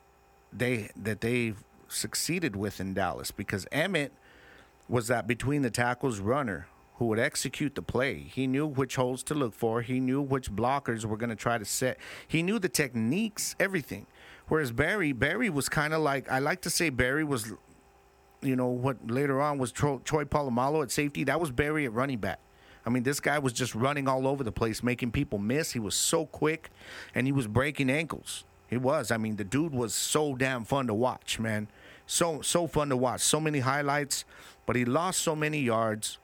they 0.52 0.90
that 0.94 1.22
they 1.22 1.54
succeeded 1.88 2.54
with 2.54 2.80
in 2.80 2.92
Dallas 2.92 3.30
because 3.30 3.64
Emmitt 3.72 4.10
was 4.88 5.08
that 5.08 5.26
between 5.26 5.62
the 5.62 5.70
tackles 5.70 6.18
runner 6.18 6.66
who 6.98 7.06
would 7.06 7.18
execute 7.18 7.76
the 7.76 7.82
play. 7.82 8.18
He 8.18 8.48
knew 8.48 8.66
which 8.66 8.96
holes 8.96 9.22
to 9.24 9.34
look 9.34 9.54
for. 9.54 9.82
He 9.82 10.00
knew 10.00 10.20
which 10.20 10.50
blockers 10.50 11.04
were 11.04 11.16
going 11.16 11.30
to 11.30 11.36
try 11.36 11.56
to 11.56 11.64
set. 11.64 11.96
He 12.26 12.42
knew 12.42 12.58
the 12.58 12.68
techniques, 12.68 13.54
everything. 13.60 14.06
Whereas 14.48 14.72
Barry, 14.72 15.12
Barry 15.12 15.48
was 15.48 15.68
kind 15.68 15.94
of 15.94 16.00
like 16.00 16.30
I 16.30 16.40
like 16.40 16.62
to 16.62 16.70
say 16.70 16.90
Barry 16.90 17.22
was, 17.22 17.52
you 18.42 18.56
know, 18.56 18.66
what 18.66 19.08
later 19.08 19.40
on 19.40 19.58
was 19.58 19.70
Troy, 19.70 19.98
Troy 19.98 20.24
Polamalu 20.24 20.82
at 20.82 20.90
safety. 20.90 21.22
That 21.24 21.40
was 21.40 21.52
Barry 21.52 21.84
at 21.84 21.92
running 21.92 22.18
back. 22.18 22.40
I 22.88 22.90
mean, 22.90 23.02
this 23.02 23.20
guy 23.20 23.38
was 23.38 23.52
just 23.52 23.74
running 23.74 24.08
all 24.08 24.26
over 24.26 24.42
the 24.42 24.50
place, 24.50 24.82
making 24.82 25.10
people 25.10 25.38
miss. 25.38 25.72
He 25.72 25.78
was 25.78 25.94
so 25.94 26.24
quick, 26.24 26.70
and 27.14 27.26
he 27.26 27.32
was 27.32 27.46
breaking 27.46 27.90
ankles. 27.90 28.44
He 28.66 28.78
was. 28.78 29.10
I 29.10 29.18
mean, 29.18 29.36
the 29.36 29.44
dude 29.44 29.74
was 29.74 29.92
so 29.92 30.34
damn 30.34 30.64
fun 30.64 30.86
to 30.86 30.94
watch, 30.94 31.38
man. 31.38 31.68
So 32.06 32.40
so 32.40 32.66
fun 32.66 32.88
to 32.88 32.96
watch. 32.96 33.20
So 33.20 33.40
many 33.40 33.58
highlights, 33.58 34.24
but 34.64 34.74
he 34.74 34.86
lost 34.86 35.20
so 35.20 35.36
many 35.36 35.60
yards. 35.60 36.16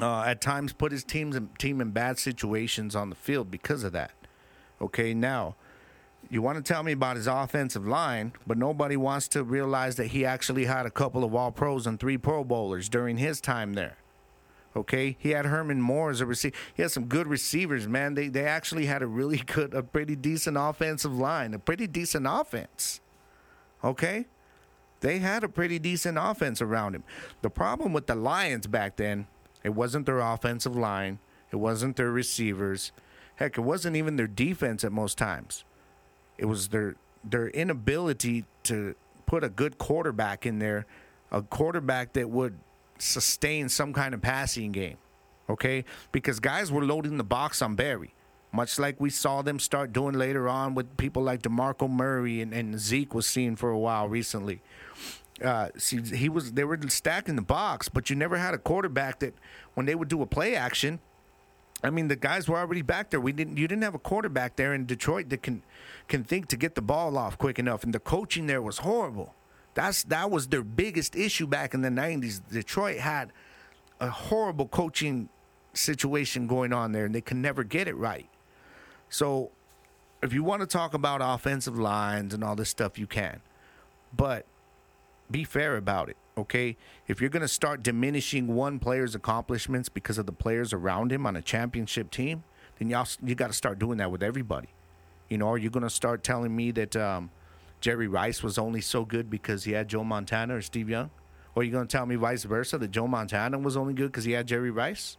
Uh, 0.00 0.22
at 0.22 0.40
times, 0.40 0.72
put 0.72 0.90
his 0.90 1.04
teams 1.04 1.38
team 1.60 1.80
in 1.80 1.92
bad 1.92 2.18
situations 2.18 2.96
on 2.96 3.08
the 3.08 3.14
field 3.14 3.48
because 3.48 3.84
of 3.84 3.92
that. 3.92 4.10
Okay, 4.80 5.14
now 5.14 5.54
you 6.28 6.42
want 6.42 6.56
to 6.56 6.72
tell 6.72 6.82
me 6.82 6.90
about 6.90 7.14
his 7.14 7.28
offensive 7.28 7.86
line, 7.86 8.32
but 8.48 8.58
nobody 8.58 8.96
wants 8.96 9.28
to 9.28 9.44
realize 9.44 9.94
that 9.94 10.08
he 10.08 10.24
actually 10.24 10.64
had 10.64 10.86
a 10.86 10.90
couple 10.90 11.22
of 11.22 11.36
All 11.36 11.52
Pros 11.52 11.86
and 11.86 12.00
three 12.00 12.18
Pro 12.18 12.42
Bowlers 12.42 12.88
during 12.88 13.18
his 13.18 13.40
time 13.40 13.74
there. 13.74 13.96
Okay, 14.78 15.16
he 15.18 15.30
had 15.30 15.44
Herman 15.44 15.80
Moore 15.80 16.10
as 16.10 16.20
a 16.20 16.26
receiver. 16.26 16.54
He 16.72 16.82
had 16.82 16.92
some 16.92 17.06
good 17.06 17.26
receivers, 17.26 17.88
man. 17.88 18.14
They 18.14 18.28
they 18.28 18.44
actually 18.44 18.86
had 18.86 19.02
a 19.02 19.08
really 19.08 19.38
good, 19.46 19.74
a 19.74 19.82
pretty 19.82 20.14
decent 20.14 20.56
offensive 20.58 21.12
line, 21.12 21.52
a 21.52 21.58
pretty 21.58 21.88
decent 21.88 22.26
offense. 22.28 23.00
Okay, 23.82 24.26
they 25.00 25.18
had 25.18 25.42
a 25.42 25.48
pretty 25.48 25.80
decent 25.80 26.16
offense 26.20 26.62
around 26.62 26.94
him. 26.94 27.02
The 27.42 27.50
problem 27.50 27.92
with 27.92 28.06
the 28.06 28.14
Lions 28.14 28.68
back 28.68 28.96
then, 28.96 29.26
it 29.64 29.70
wasn't 29.70 30.06
their 30.06 30.20
offensive 30.20 30.76
line, 30.76 31.18
it 31.50 31.56
wasn't 31.56 31.96
their 31.96 32.12
receivers. 32.12 32.92
Heck, 33.34 33.58
it 33.58 33.62
wasn't 33.62 33.96
even 33.96 34.14
their 34.14 34.26
defense 34.28 34.84
at 34.84 34.92
most 34.92 35.18
times. 35.18 35.64
It 36.38 36.44
was 36.44 36.68
their 36.68 36.94
their 37.24 37.48
inability 37.48 38.44
to 38.64 38.94
put 39.26 39.42
a 39.42 39.48
good 39.48 39.76
quarterback 39.76 40.46
in 40.46 40.60
there, 40.60 40.86
a 41.32 41.42
quarterback 41.42 42.12
that 42.12 42.30
would 42.30 42.58
sustain 42.98 43.68
some 43.68 43.92
kind 43.92 44.14
of 44.14 44.22
passing 44.22 44.72
game. 44.72 44.98
Okay? 45.48 45.84
Because 46.12 46.40
guys 46.40 46.70
were 46.70 46.84
loading 46.84 47.16
the 47.16 47.24
box 47.24 47.62
on 47.62 47.74
Barry, 47.74 48.14
much 48.52 48.78
like 48.78 49.00
we 49.00 49.10
saw 49.10 49.42
them 49.42 49.58
start 49.58 49.92
doing 49.92 50.14
later 50.14 50.48
on 50.48 50.74
with 50.74 50.96
people 50.96 51.22
like 51.22 51.42
DeMarco 51.42 51.88
Murray 51.88 52.40
and, 52.40 52.52
and 52.52 52.78
Zeke 52.78 53.14
was 53.14 53.26
seen 53.26 53.56
for 53.56 53.70
a 53.70 53.78
while 53.78 54.08
recently. 54.08 54.60
Uh, 55.42 55.68
see, 55.76 56.02
he 56.02 56.28
was 56.28 56.52
they 56.52 56.64
were 56.64 56.78
stacking 56.88 57.36
the 57.36 57.42
box, 57.42 57.88
but 57.88 58.10
you 58.10 58.16
never 58.16 58.36
had 58.36 58.54
a 58.54 58.58
quarterback 58.58 59.20
that 59.20 59.34
when 59.74 59.86
they 59.86 59.94
would 59.94 60.08
do 60.08 60.20
a 60.20 60.26
play 60.26 60.56
action, 60.56 60.98
I 61.82 61.90
mean, 61.90 62.08
the 62.08 62.16
guys 62.16 62.48
were 62.48 62.58
already 62.58 62.82
back 62.82 63.10
there. 63.10 63.20
We 63.20 63.32
didn't. 63.32 63.56
You 63.56 63.68
didn't 63.68 63.84
have 63.84 63.94
a 63.94 64.00
quarterback 64.00 64.56
there 64.56 64.74
in 64.74 64.84
Detroit 64.84 65.28
that 65.28 65.42
can 65.42 65.62
can 66.08 66.24
think 66.24 66.48
to 66.48 66.56
get 66.56 66.74
the 66.74 66.82
ball 66.82 67.16
off 67.16 67.38
quick 67.38 67.58
enough, 67.58 67.84
and 67.84 67.94
the 67.94 68.00
coaching 68.00 68.48
there 68.48 68.60
was 68.60 68.78
horrible. 68.78 69.34
That's 69.78 70.02
that 70.04 70.28
was 70.28 70.48
their 70.48 70.64
biggest 70.64 71.14
issue 71.14 71.46
back 71.46 71.72
in 71.72 71.82
the 71.82 71.88
'90s. 71.88 72.40
Detroit 72.50 72.98
had 72.98 73.30
a 74.00 74.10
horrible 74.10 74.66
coaching 74.66 75.28
situation 75.72 76.48
going 76.48 76.72
on 76.72 76.90
there, 76.90 77.04
and 77.04 77.14
they 77.14 77.20
could 77.20 77.36
never 77.36 77.62
get 77.62 77.86
it 77.86 77.96
right. 77.96 78.28
So, 79.08 79.52
if 80.20 80.32
you 80.32 80.42
want 80.42 80.62
to 80.62 80.66
talk 80.66 80.94
about 80.94 81.20
offensive 81.22 81.78
lines 81.78 82.34
and 82.34 82.42
all 82.42 82.56
this 82.56 82.68
stuff, 82.68 82.98
you 82.98 83.06
can, 83.06 83.40
but 84.16 84.46
be 85.30 85.44
fair 85.44 85.76
about 85.76 86.08
it 86.08 86.16
okay? 86.36 86.76
If 87.06 87.20
you're 87.20 87.30
going 87.30 87.42
to 87.42 87.48
start 87.48 87.82
diminishing 87.82 88.54
one 88.54 88.78
player's 88.78 89.14
accomplishments 89.14 89.88
because 89.88 90.18
of 90.18 90.26
the 90.26 90.32
players 90.32 90.72
around 90.72 91.12
him 91.12 91.26
on 91.26 91.36
a 91.36 91.42
championship 91.42 92.10
team, 92.10 92.44
then 92.78 92.88
y'all 92.88 93.08
you 93.24 93.34
got 93.34 93.48
to 93.48 93.52
start 93.52 93.78
doing 93.78 93.98
that 93.98 94.10
with 94.10 94.22
everybody. 94.22 94.68
You 95.28 95.38
know, 95.38 95.48
are 95.48 95.58
you 95.58 95.68
going 95.68 95.82
to 95.82 95.90
start 95.90 96.22
telling 96.22 96.54
me 96.54 96.70
that 96.70 96.94
um, 96.94 97.30
Jerry 97.80 98.08
Rice 98.08 98.42
was 98.42 98.58
only 98.58 98.80
so 98.80 99.04
good 99.04 99.30
because 99.30 99.64
he 99.64 99.72
had 99.72 99.88
Joe 99.88 100.04
Montana 100.04 100.56
or 100.56 100.62
Steve 100.62 100.88
Young? 100.88 101.10
Or 101.54 101.62
are 101.62 101.64
you 101.64 101.72
going 101.72 101.86
to 101.86 101.92
tell 101.92 102.06
me 102.06 102.16
vice 102.16 102.44
versa 102.44 102.78
that 102.78 102.90
Joe 102.90 103.06
Montana 103.06 103.58
was 103.58 103.76
only 103.76 103.94
good 103.94 104.06
because 104.12 104.24
he 104.24 104.32
had 104.32 104.46
Jerry 104.46 104.70
Rice? 104.70 105.16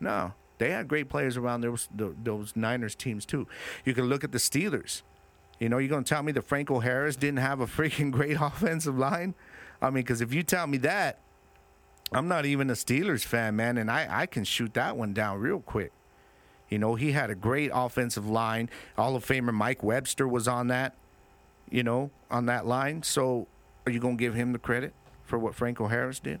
No, 0.00 0.34
they 0.58 0.70
had 0.70 0.88
great 0.88 1.08
players 1.08 1.36
around 1.36 1.62
those 1.62 1.88
those 1.94 2.54
Niners 2.54 2.94
teams 2.94 3.24
too. 3.24 3.46
You 3.84 3.94
can 3.94 4.06
look 4.06 4.24
at 4.24 4.32
the 4.32 4.38
Steelers. 4.38 5.02
You 5.58 5.68
know, 5.68 5.78
you're 5.78 5.88
going 5.88 6.04
to 6.04 6.08
tell 6.08 6.22
me 6.22 6.32
that 6.32 6.42
Franco 6.42 6.78
Harris 6.78 7.16
didn't 7.16 7.38
have 7.38 7.60
a 7.60 7.66
freaking 7.66 8.10
great 8.12 8.36
offensive 8.40 8.96
line? 8.96 9.34
I 9.82 9.86
mean, 9.86 10.04
because 10.04 10.20
if 10.20 10.32
you 10.32 10.42
tell 10.42 10.66
me 10.66 10.78
that, 10.78 11.20
I'm 12.12 12.28
not 12.28 12.46
even 12.46 12.70
a 12.70 12.74
Steelers 12.74 13.24
fan, 13.24 13.56
man, 13.56 13.76
and 13.76 13.90
I, 13.90 14.06
I 14.22 14.26
can 14.26 14.44
shoot 14.44 14.74
that 14.74 14.96
one 14.96 15.12
down 15.12 15.38
real 15.40 15.60
quick. 15.60 15.92
You 16.68 16.78
know, 16.78 16.94
he 16.94 17.12
had 17.12 17.30
a 17.30 17.34
great 17.34 17.70
offensive 17.72 18.28
line. 18.28 18.70
Hall 18.96 19.16
of 19.16 19.24
Famer 19.24 19.54
Mike 19.54 19.82
Webster 19.82 20.28
was 20.28 20.46
on 20.46 20.68
that, 20.68 20.94
you 21.70 21.82
know, 21.82 22.10
on 22.30 22.46
that 22.46 22.66
line. 22.66 23.02
So 23.02 23.46
are 23.86 23.92
you 23.92 24.00
going 24.00 24.16
to 24.16 24.20
give 24.20 24.34
him 24.34 24.52
the 24.52 24.58
credit 24.58 24.92
for 25.24 25.38
what 25.38 25.54
Franco 25.54 25.88
Harris 25.88 26.20
did? 26.20 26.40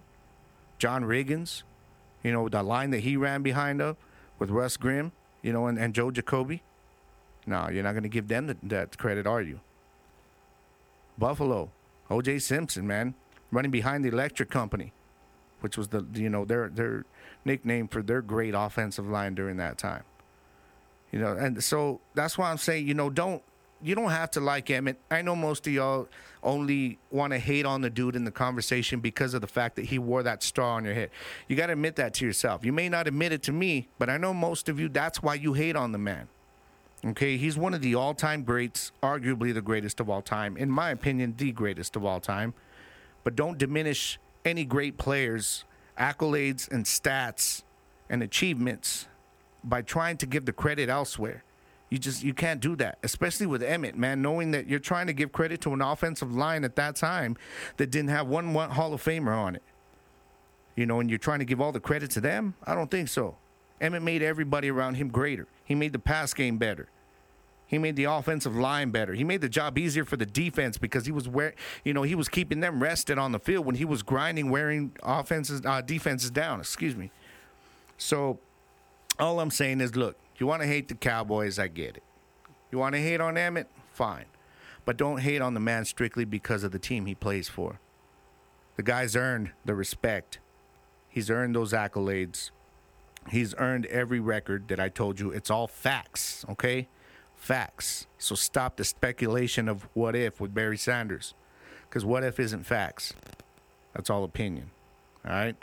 John 0.78 1.04
Riggins, 1.04 1.62
you 2.22 2.32
know, 2.32 2.48
the 2.48 2.62
line 2.62 2.90
that 2.90 3.00
he 3.00 3.16
ran 3.16 3.42
behind 3.42 3.80
of 3.80 3.96
with 4.38 4.50
Russ 4.50 4.76
Grimm, 4.76 5.12
you 5.42 5.52
know, 5.52 5.66
and, 5.66 5.78
and 5.78 5.94
Joe 5.94 6.10
Jacoby. 6.10 6.62
No, 7.46 7.68
you're 7.68 7.82
not 7.82 7.92
going 7.92 8.02
to 8.02 8.08
give 8.08 8.28
them 8.28 8.46
the, 8.46 8.56
that 8.64 8.98
credit, 8.98 9.26
are 9.26 9.42
you? 9.42 9.60
Buffalo, 11.16 11.70
O.J. 12.10 12.38
Simpson, 12.38 12.86
man 12.86 13.14
running 13.50 13.70
behind 13.70 14.04
the 14.04 14.08
Electric 14.08 14.50
Company, 14.50 14.92
which 15.60 15.76
was 15.76 15.88
the 15.88 16.04
you 16.14 16.28
know 16.28 16.44
their 16.44 16.68
their 16.68 17.04
nickname 17.44 17.88
for 17.88 18.02
their 18.02 18.22
great 18.22 18.54
offensive 18.54 19.08
line 19.08 19.34
during 19.34 19.56
that 19.56 19.78
time. 19.78 20.04
You 21.12 21.20
know, 21.20 21.32
and 21.32 21.62
so 21.64 22.00
that's 22.14 22.36
why 22.36 22.50
I'm 22.50 22.58
saying 22.58 22.86
you 22.86 22.94
know 22.94 23.10
don't 23.10 23.42
you 23.82 23.94
don't 23.94 24.10
have 24.10 24.30
to 24.32 24.40
like 24.40 24.66
Emmitt. 24.66 24.96
I 25.10 25.22
know 25.22 25.36
most 25.36 25.66
of 25.66 25.72
y'all 25.72 26.08
only 26.42 26.98
want 27.10 27.32
to 27.32 27.38
hate 27.38 27.66
on 27.66 27.80
the 27.80 27.90
dude 27.90 28.16
in 28.16 28.24
the 28.24 28.30
conversation 28.30 29.00
because 29.00 29.34
of 29.34 29.40
the 29.40 29.46
fact 29.46 29.76
that 29.76 29.86
he 29.86 29.98
wore 29.98 30.22
that 30.22 30.42
star 30.42 30.76
on 30.76 30.84
your 30.84 30.94
head. 30.94 31.10
You 31.48 31.56
got 31.56 31.66
to 31.66 31.72
admit 31.72 31.96
that 31.96 32.14
to 32.14 32.26
yourself. 32.26 32.64
You 32.64 32.72
may 32.72 32.88
not 32.88 33.06
admit 33.06 33.32
it 33.32 33.42
to 33.44 33.52
me, 33.52 33.88
but 33.98 34.08
I 34.08 34.16
know 34.16 34.34
most 34.34 34.68
of 34.68 34.78
you 34.78 34.88
that's 34.88 35.22
why 35.22 35.34
you 35.34 35.52
hate 35.54 35.76
on 35.76 35.92
the 35.92 35.98
man. 35.98 36.28
Okay, 37.04 37.36
he's 37.36 37.56
one 37.56 37.74
of 37.74 37.80
the 37.80 37.94
all-time 37.94 38.42
greats, 38.42 38.90
arguably 39.02 39.54
the 39.54 39.62
greatest 39.62 40.00
of 40.00 40.10
all 40.10 40.22
time, 40.22 40.56
in 40.56 40.68
my 40.68 40.90
opinion, 40.90 41.34
the 41.36 41.52
greatest 41.52 41.94
of 41.94 42.04
all 42.04 42.18
time 42.18 42.54
but 43.28 43.36
don't 43.36 43.58
diminish 43.58 44.18
any 44.46 44.64
great 44.64 44.96
players' 44.96 45.64
accolades 45.98 46.66
and 46.70 46.86
stats 46.86 47.62
and 48.08 48.22
achievements 48.22 49.06
by 49.62 49.82
trying 49.82 50.16
to 50.16 50.24
give 50.24 50.46
the 50.46 50.52
credit 50.52 50.88
elsewhere. 50.88 51.44
You 51.90 51.98
just 51.98 52.22
you 52.22 52.34
can't 52.34 52.60
do 52.60 52.76
that, 52.76 52.98
especially 53.02 53.46
with 53.46 53.62
Emmitt, 53.62 53.94
man. 53.94 54.20
Knowing 54.20 54.50
that 54.50 54.66
you're 54.68 54.78
trying 54.78 55.06
to 55.06 55.12
give 55.12 55.32
credit 55.32 55.60
to 55.62 55.72
an 55.72 55.80
offensive 55.80 56.32
line 56.32 56.64
at 56.64 56.76
that 56.76 56.96
time 56.96 57.36
that 57.78 57.90
didn't 57.90 58.10
have 58.10 58.26
one, 58.26 58.52
one 58.52 58.70
Hall 58.70 58.92
of 58.92 59.02
Famer 59.02 59.36
on 59.36 59.56
it, 59.56 59.62
you 60.76 60.84
know, 60.84 61.00
and 61.00 61.08
you're 61.08 61.18
trying 61.18 61.38
to 61.38 61.44
give 61.44 61.60
all 61.60 61.72
the 61.72 61.80
credit 61.80 62.10
to 62.12 62.20
them. 62.20 62.54
I 62.64 62.74
don't 62.74 62.90
think 62.90 63.08
so. 63.08 63.36
Emmitt 63.80 64.02
made 64.02 64.22
everybody 64.22 64.70
around 64.70 64.94
him 64.94 65.08
greater. 65.08 65.46
He 65.64 65.74
made 65.74 65.92
the 65.92 65.98
pass 65.98 66.34
game 66.34 66.58
better. 66.58 66.88
He 67.66 67.78
made 67.78 67.96
the 67.96 68.04
offensive 68.04 68.56
line 68.56 68.90
better. 68.90 69.12
He 69.12 69.24
made 69.24 69.42
the 69.42 69.48
job 69.48 69.76
easier 69.76 70.04
for 70.04 70.16
the 70.16 70.24
defense 70.24 70.78
because 70.78 71.04
he 71.04 71.12
was 71.12 71.28
where 71.28 71.54
you 71.84 71.92
know 71.92 72.02
he 72.02 72.14
was 72.14 72.28
keeping 72.28 72.60
them 72.60 72.82
rested 72.82 73.18
on 73.18 73.32
the 73.32 73.38
field 73.38 73.66
when 73.66 73.76
he 73.76 73.84
was 73.84 74.02
grinding, 74.02 74.50
wearing 74.50 74.92
offenses 75.02 75.62
uh, 75.64 75.80
defenses 75.82 76.30
down. 76.30 76.60
Excuse 76.60 76.96
me. 76.96 77.10
So 77.98 78.38
all 79.18 79.40
I'm 79.40 79.50
saying 79.50 79.80
is, 79.80 79.96
look, 79.96 80.16
you 80.40 80.46
want 80.46 80.62
to 80.62 80.68
hate 80.68 80.88
the 80.88 80.94
Cowboys, 80.94 81.58
I 81.58 81.68
get 81.68 81.96
it. 81.96 82.02
You 82.70 82.78
want 82.78 82.94
to 82.94 83.00
hate 83.00 83.20
on 83.20 83.34
Emmitt, 83.34 83.66
fine, 83.92 84.26
but 84.84 84.96
don't 84.96 85.18
hate 85.18 85.40
on 85.40 85.54
the 85.54 85.60
man 85.60 85.84
strictly 85.84 86.24
because 86.24 86.64
of 86.64 86.72
the 86.72 86.78
team 86.78 87.06
he 87.06 87.14
plays 87.14 87.48
for. 87.48 87.80
The 88.76 88.82
guy's 88.82 89.16
earned 89.16 89.50
the 89.64 89.74
respect. 89.74 90.38
He's 91.08 91.30
earned 91.30 91.56
those 91.56 91.72
accolades. 91.72 92.50
He's 93.30 93.54
earned 93.58 93.86
every 93.86 94.20
record 94.20 94.68
that 94.68 94.78
I 94.78 94.88
told 94.88 95.18
you. 95.18 95.30
It's 95.30 95.50
all 95.50 95.66
facts, 95.66 96.44
okay? 96.48 96.88
facts. 97.38 98.06
So 98.18 98.34
stop 98.34 98.76
the 98.76 98.84
speculation 98.84 99.68
of 99.68 99.88
what 99.94 100.14
if 100.14 100.40
with 100.40 100.52
Barry 100.52 100.76
Sanders. 100.76 101.34
Because 101.88 102.04
what 102.04 102.24
if 102.24 102.38
isn't 102.38 102.64
facts. 102.64 103.14
That's 103.94 104.10
all 104.10 104.24
opinion. 104.24 104.70
All 105.24 105.32
right? 105.32 105.56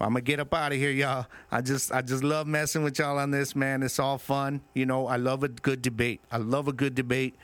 I'm 0.00 0.10
gonna 0.10 0.20
get 0.20 0.38
up 0.38 0.54
out 0.54 0.72
of 0.72 0.78
here, 0.78 0.90
y'all. 0.90 1.26
I 1.50 1.60
just 1.60 1.92
I 1.92 2.02
just 2.02 2.22
love 2.22 2.46
messing 2.46 2.82
with 2.82 2.98
y'all 2.98 3.18
on 3.18 3.30
this, 3.32 3.56
man. 3.56 3.82
It's 3.82 3.98
all 3.98 4.18
fun. 4.18 4.60
You 4.74 4.86
know, 4.86 5.06
I 5.06 5.16
love 5.16 5.42
a 5.42 5.48
good 5.48 5.82
debate. 5.82 6.20
I 6.30 6.36
love 6.36 6.68
a 6.68 6.72
good 6.72 6.94
debate. 6.94 7.34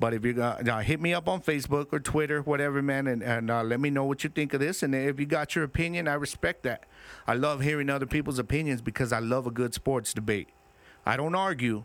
But 0.00 0.14
if 0.14 0.24
you're 0.24 0.34
gonna 0.34 0.72
uh, 0.72 0.80
hit 0.80 1.00
me 1.00 1.12
up 1.12 1.28
on 1.28 1.42
Facebook 1.42 1.88
or 1.92 2.00
Twitter, 2.00 2.40
whatever, 2.40 2.80
man, 2.80 3.08
and, 3.08 3.22
and 3.22 3.50
uh, 3.50 3.62
let 3.62 3.80
me 3.80 3.90
know 3.90 4.04
what 4.04 4.24
you 4.24 4.30
think 4.30 4.54
of 4.54 4.60
this. 4.60 4.82
And 4.82 4.94
if 4.94 5.18
you 5.18 5.26
got 5.26 5.54
your 5.54 5.64
opinion, 5.64 6.08
I 6.08 6.14
respect 6.14 6.62
that. 6.62 6.84
I 7.26 7.34
love 7.34 7.60
hearing 7.60 7.90
other 7.90 8.06
people's 8.06 8.38
opinions 8.38 8.80
because 8.80 9.12
I 9.12 9.18
love 9.18 9.46
a 9.46 9.50
good 9.50 9.74
sports 9.74 10.14
debate. 10.14 10.48
I 11.04 11.16
don't 11.16 11.34
argue. 11.34 11.84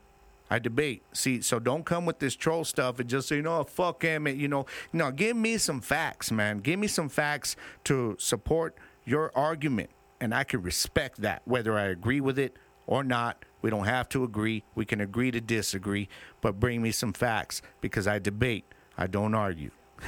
I 0.50 0.60
debate. 0.60 1.02
See, 1.14 1.42
so 1.42 1.58
don't 1.58 1.84
come 1.84 2.06
with 2.06 2.20
this 2.20 2.36
troll 2.36 2.64
stuff 2.64 3.00
and 3.00 3.10
just 3.10 3.28
say, 3.28 3.42
no, 3.42 3.64
fuck 3.64 4.04
him. 4.04 4.28
You 4.28 4.48
know, 4.48 4.68
no, 4.92 5.10
give 5.10 5.36
me 5.36 5.58
some 5.58 5.82
facts, 5.82 6.32
man. 6.32 6.60
Give 6.60 6.78
me 6.78 6.88
some 6.88 7.10
facts 7.10 7.56
to 7.86 8.16
support 8.20 8.76
your 9.06 9.32
argument. 9.36 9.90
And 10.24 10.34
I 10.34 10.46
can 10.46 10.62
respect 10.62 11.20
that, 11.20 11.42
whether 11.44 11.78
I 11.78 11.88
agree 11.88 12.22
with 12.22 12.40
it 12.40 12.56
or 12.88 13.04
not. 13.04 13.44
We 13.62 13.70
don't 13.70 13.84
have 13.84 14.08
to 14.10 14.24
agree. 14.24 14.64
We 14.74 14.86
can 14.86 15.02
agree 15.02 15.32
to 15.32 15.42
disagree, 15.42 16.08
but 16.40 16.62
bring 16.62 16.82
me 16.82 16.92
some 16.92 17.12
facts 17.12 17.62
because 17.82 18.08
I 18.08 18.20
debate. 18.20 18.64
I 18.98 19.08
don't 19.08 19.36
argue. 19.36 19.72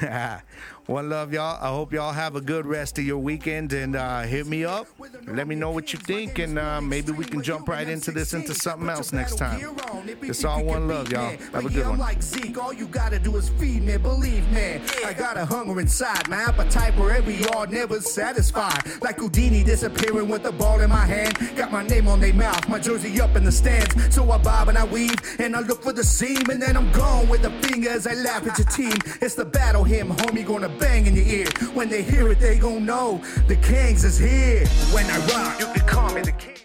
One 0.86 1.10
love, 1.10 1.32
y'all. 1.32 1.58
I 1.60 1.68
hope 1.74 1.92
y'all 1.92 2.12
have 2.12 2.36
a 2.36 2.40
good 2.40 2.64
rest 2.64 2.96
of 2.98 3.04
your 3.04 3.18
weekend 3.18 3.72
and 3.72 3.96
uh, 3.96 4.22
hit 4.22 4.46
me 4.46 4.64
up. 4.64 4.86
Let 5.26 5.48
me 5.48 5.56
know 5.56 5.72
what 5.72 5.92
you 5.92 5.98
think, 5.98 6.38
and 6.38 6.60
uh, 6.60 6.80
maybe 6.80 7.10
we 7.10 7.24
can 7.24 7.42
jump 7.42 7.68
right 7.68 7.88
into 7.88 8.12
this 8.12 8.34
into 8.34 8.54
something 8.54 8.88
else 8.88 9.12
next 9.12 9.36
time. 9.36 9.76
It's 10.22 10.44
all 10.44 10.64
one 10.64 10.86
love, 10.86 11.10
y'all. 11.10 11.36
Have 11.52 11.66
a 11.66 11.70
good 11.70 11.88
one. 11.88 11.98
like 11.98 12.22
Zeke, 12.22 12.56
all 12.62 12.72
you 12.72 12.86
gotta 12.86 13.18
do 13.18 13.34
is 13.34 13.48
feed 13.48 13.82
me, 13.82 13.96
believe 13.96 14.48
me. 14.52 14.80
I 15.04 15.12
got 15.12 15.36
a 15.36 15.44
hunger 15.44 15.80
inside, 15.80 16.28
my 16.28 16.36
appetite 16.36 16.94
for 16.94 17.10
every 17.10 17.34
yard 17.34 17.72
never 17.72 18.00
satisfied. 18.00 18.84
Like 19.02 19.18
Houdini 19.18 19.64
disappearing 19.64 20.28
with 20.28 20.44
the 20.44 20.52
ball 20.52 20.80
in 20.82 20.90
my 20.90 21.04
hand. 21.04 21.36
Got 21.56 21.72
my 21.72 21.84
name 21.84 22.06
on 22.06 22.20
their 22.20 22.34
mouth, 22.34 22.68
my 22.68 22.78
jersey 22.78 23.20
up 23.20 23.34
in 23.34 23.42
the 23.42 23.50
stands. 23.50 24.14
So 24.14 24.30
I 24.30 24.38
bob 24.38 24.68
and 24.68 24.78
I 24.78 24.84
weave, 24.84 25.16
and 25.40 25.56
I 25.56 25.60
look 25.60 25.82
for 25.82 25.92
the 25.92 26.04
seam, 26.04 26.48
and 26.48 26.62
then 26.62 26.76
I'm 26.76 26.92
gone 26.92 27.28
with 27.28 27.42
the 27.42 27.50
fingers. 27.66 28.06
I 28.06 28.14
laugh 28.14 28.46
at 28.46 28.56
your 28.56 28.68
team. 28.68 28.96
It's 29.20 29.34
the 29.34 29.44
battle 29.44 29.82
hymn, 29.82 30.10
homie, 30.10 30.46
gonna 30.46 30.75
bang 30.78 31.06
in 31.06 31.16
your 31.16 31.26
ear. 31.26 31.46
When 31.74 31.88
they 31.88 32.02
hear 32.02 32.28
it, 32.30 32.38
they 32.40 32.58
gon' 32.58 32.84
know 32.84 33.22
the 33.48 33.56
Kings 33.56 34.04
is 34.04 34.18
here. 34.18 34.66
When 34.92 35.06
I 35.06 35.18
rock, 35.26 35.60
you 35.60 35.66
can 35.66 35.86
call 35.86 36.12
me 36.14 36.22
the 36.22 36.32
king. 36.32 36.55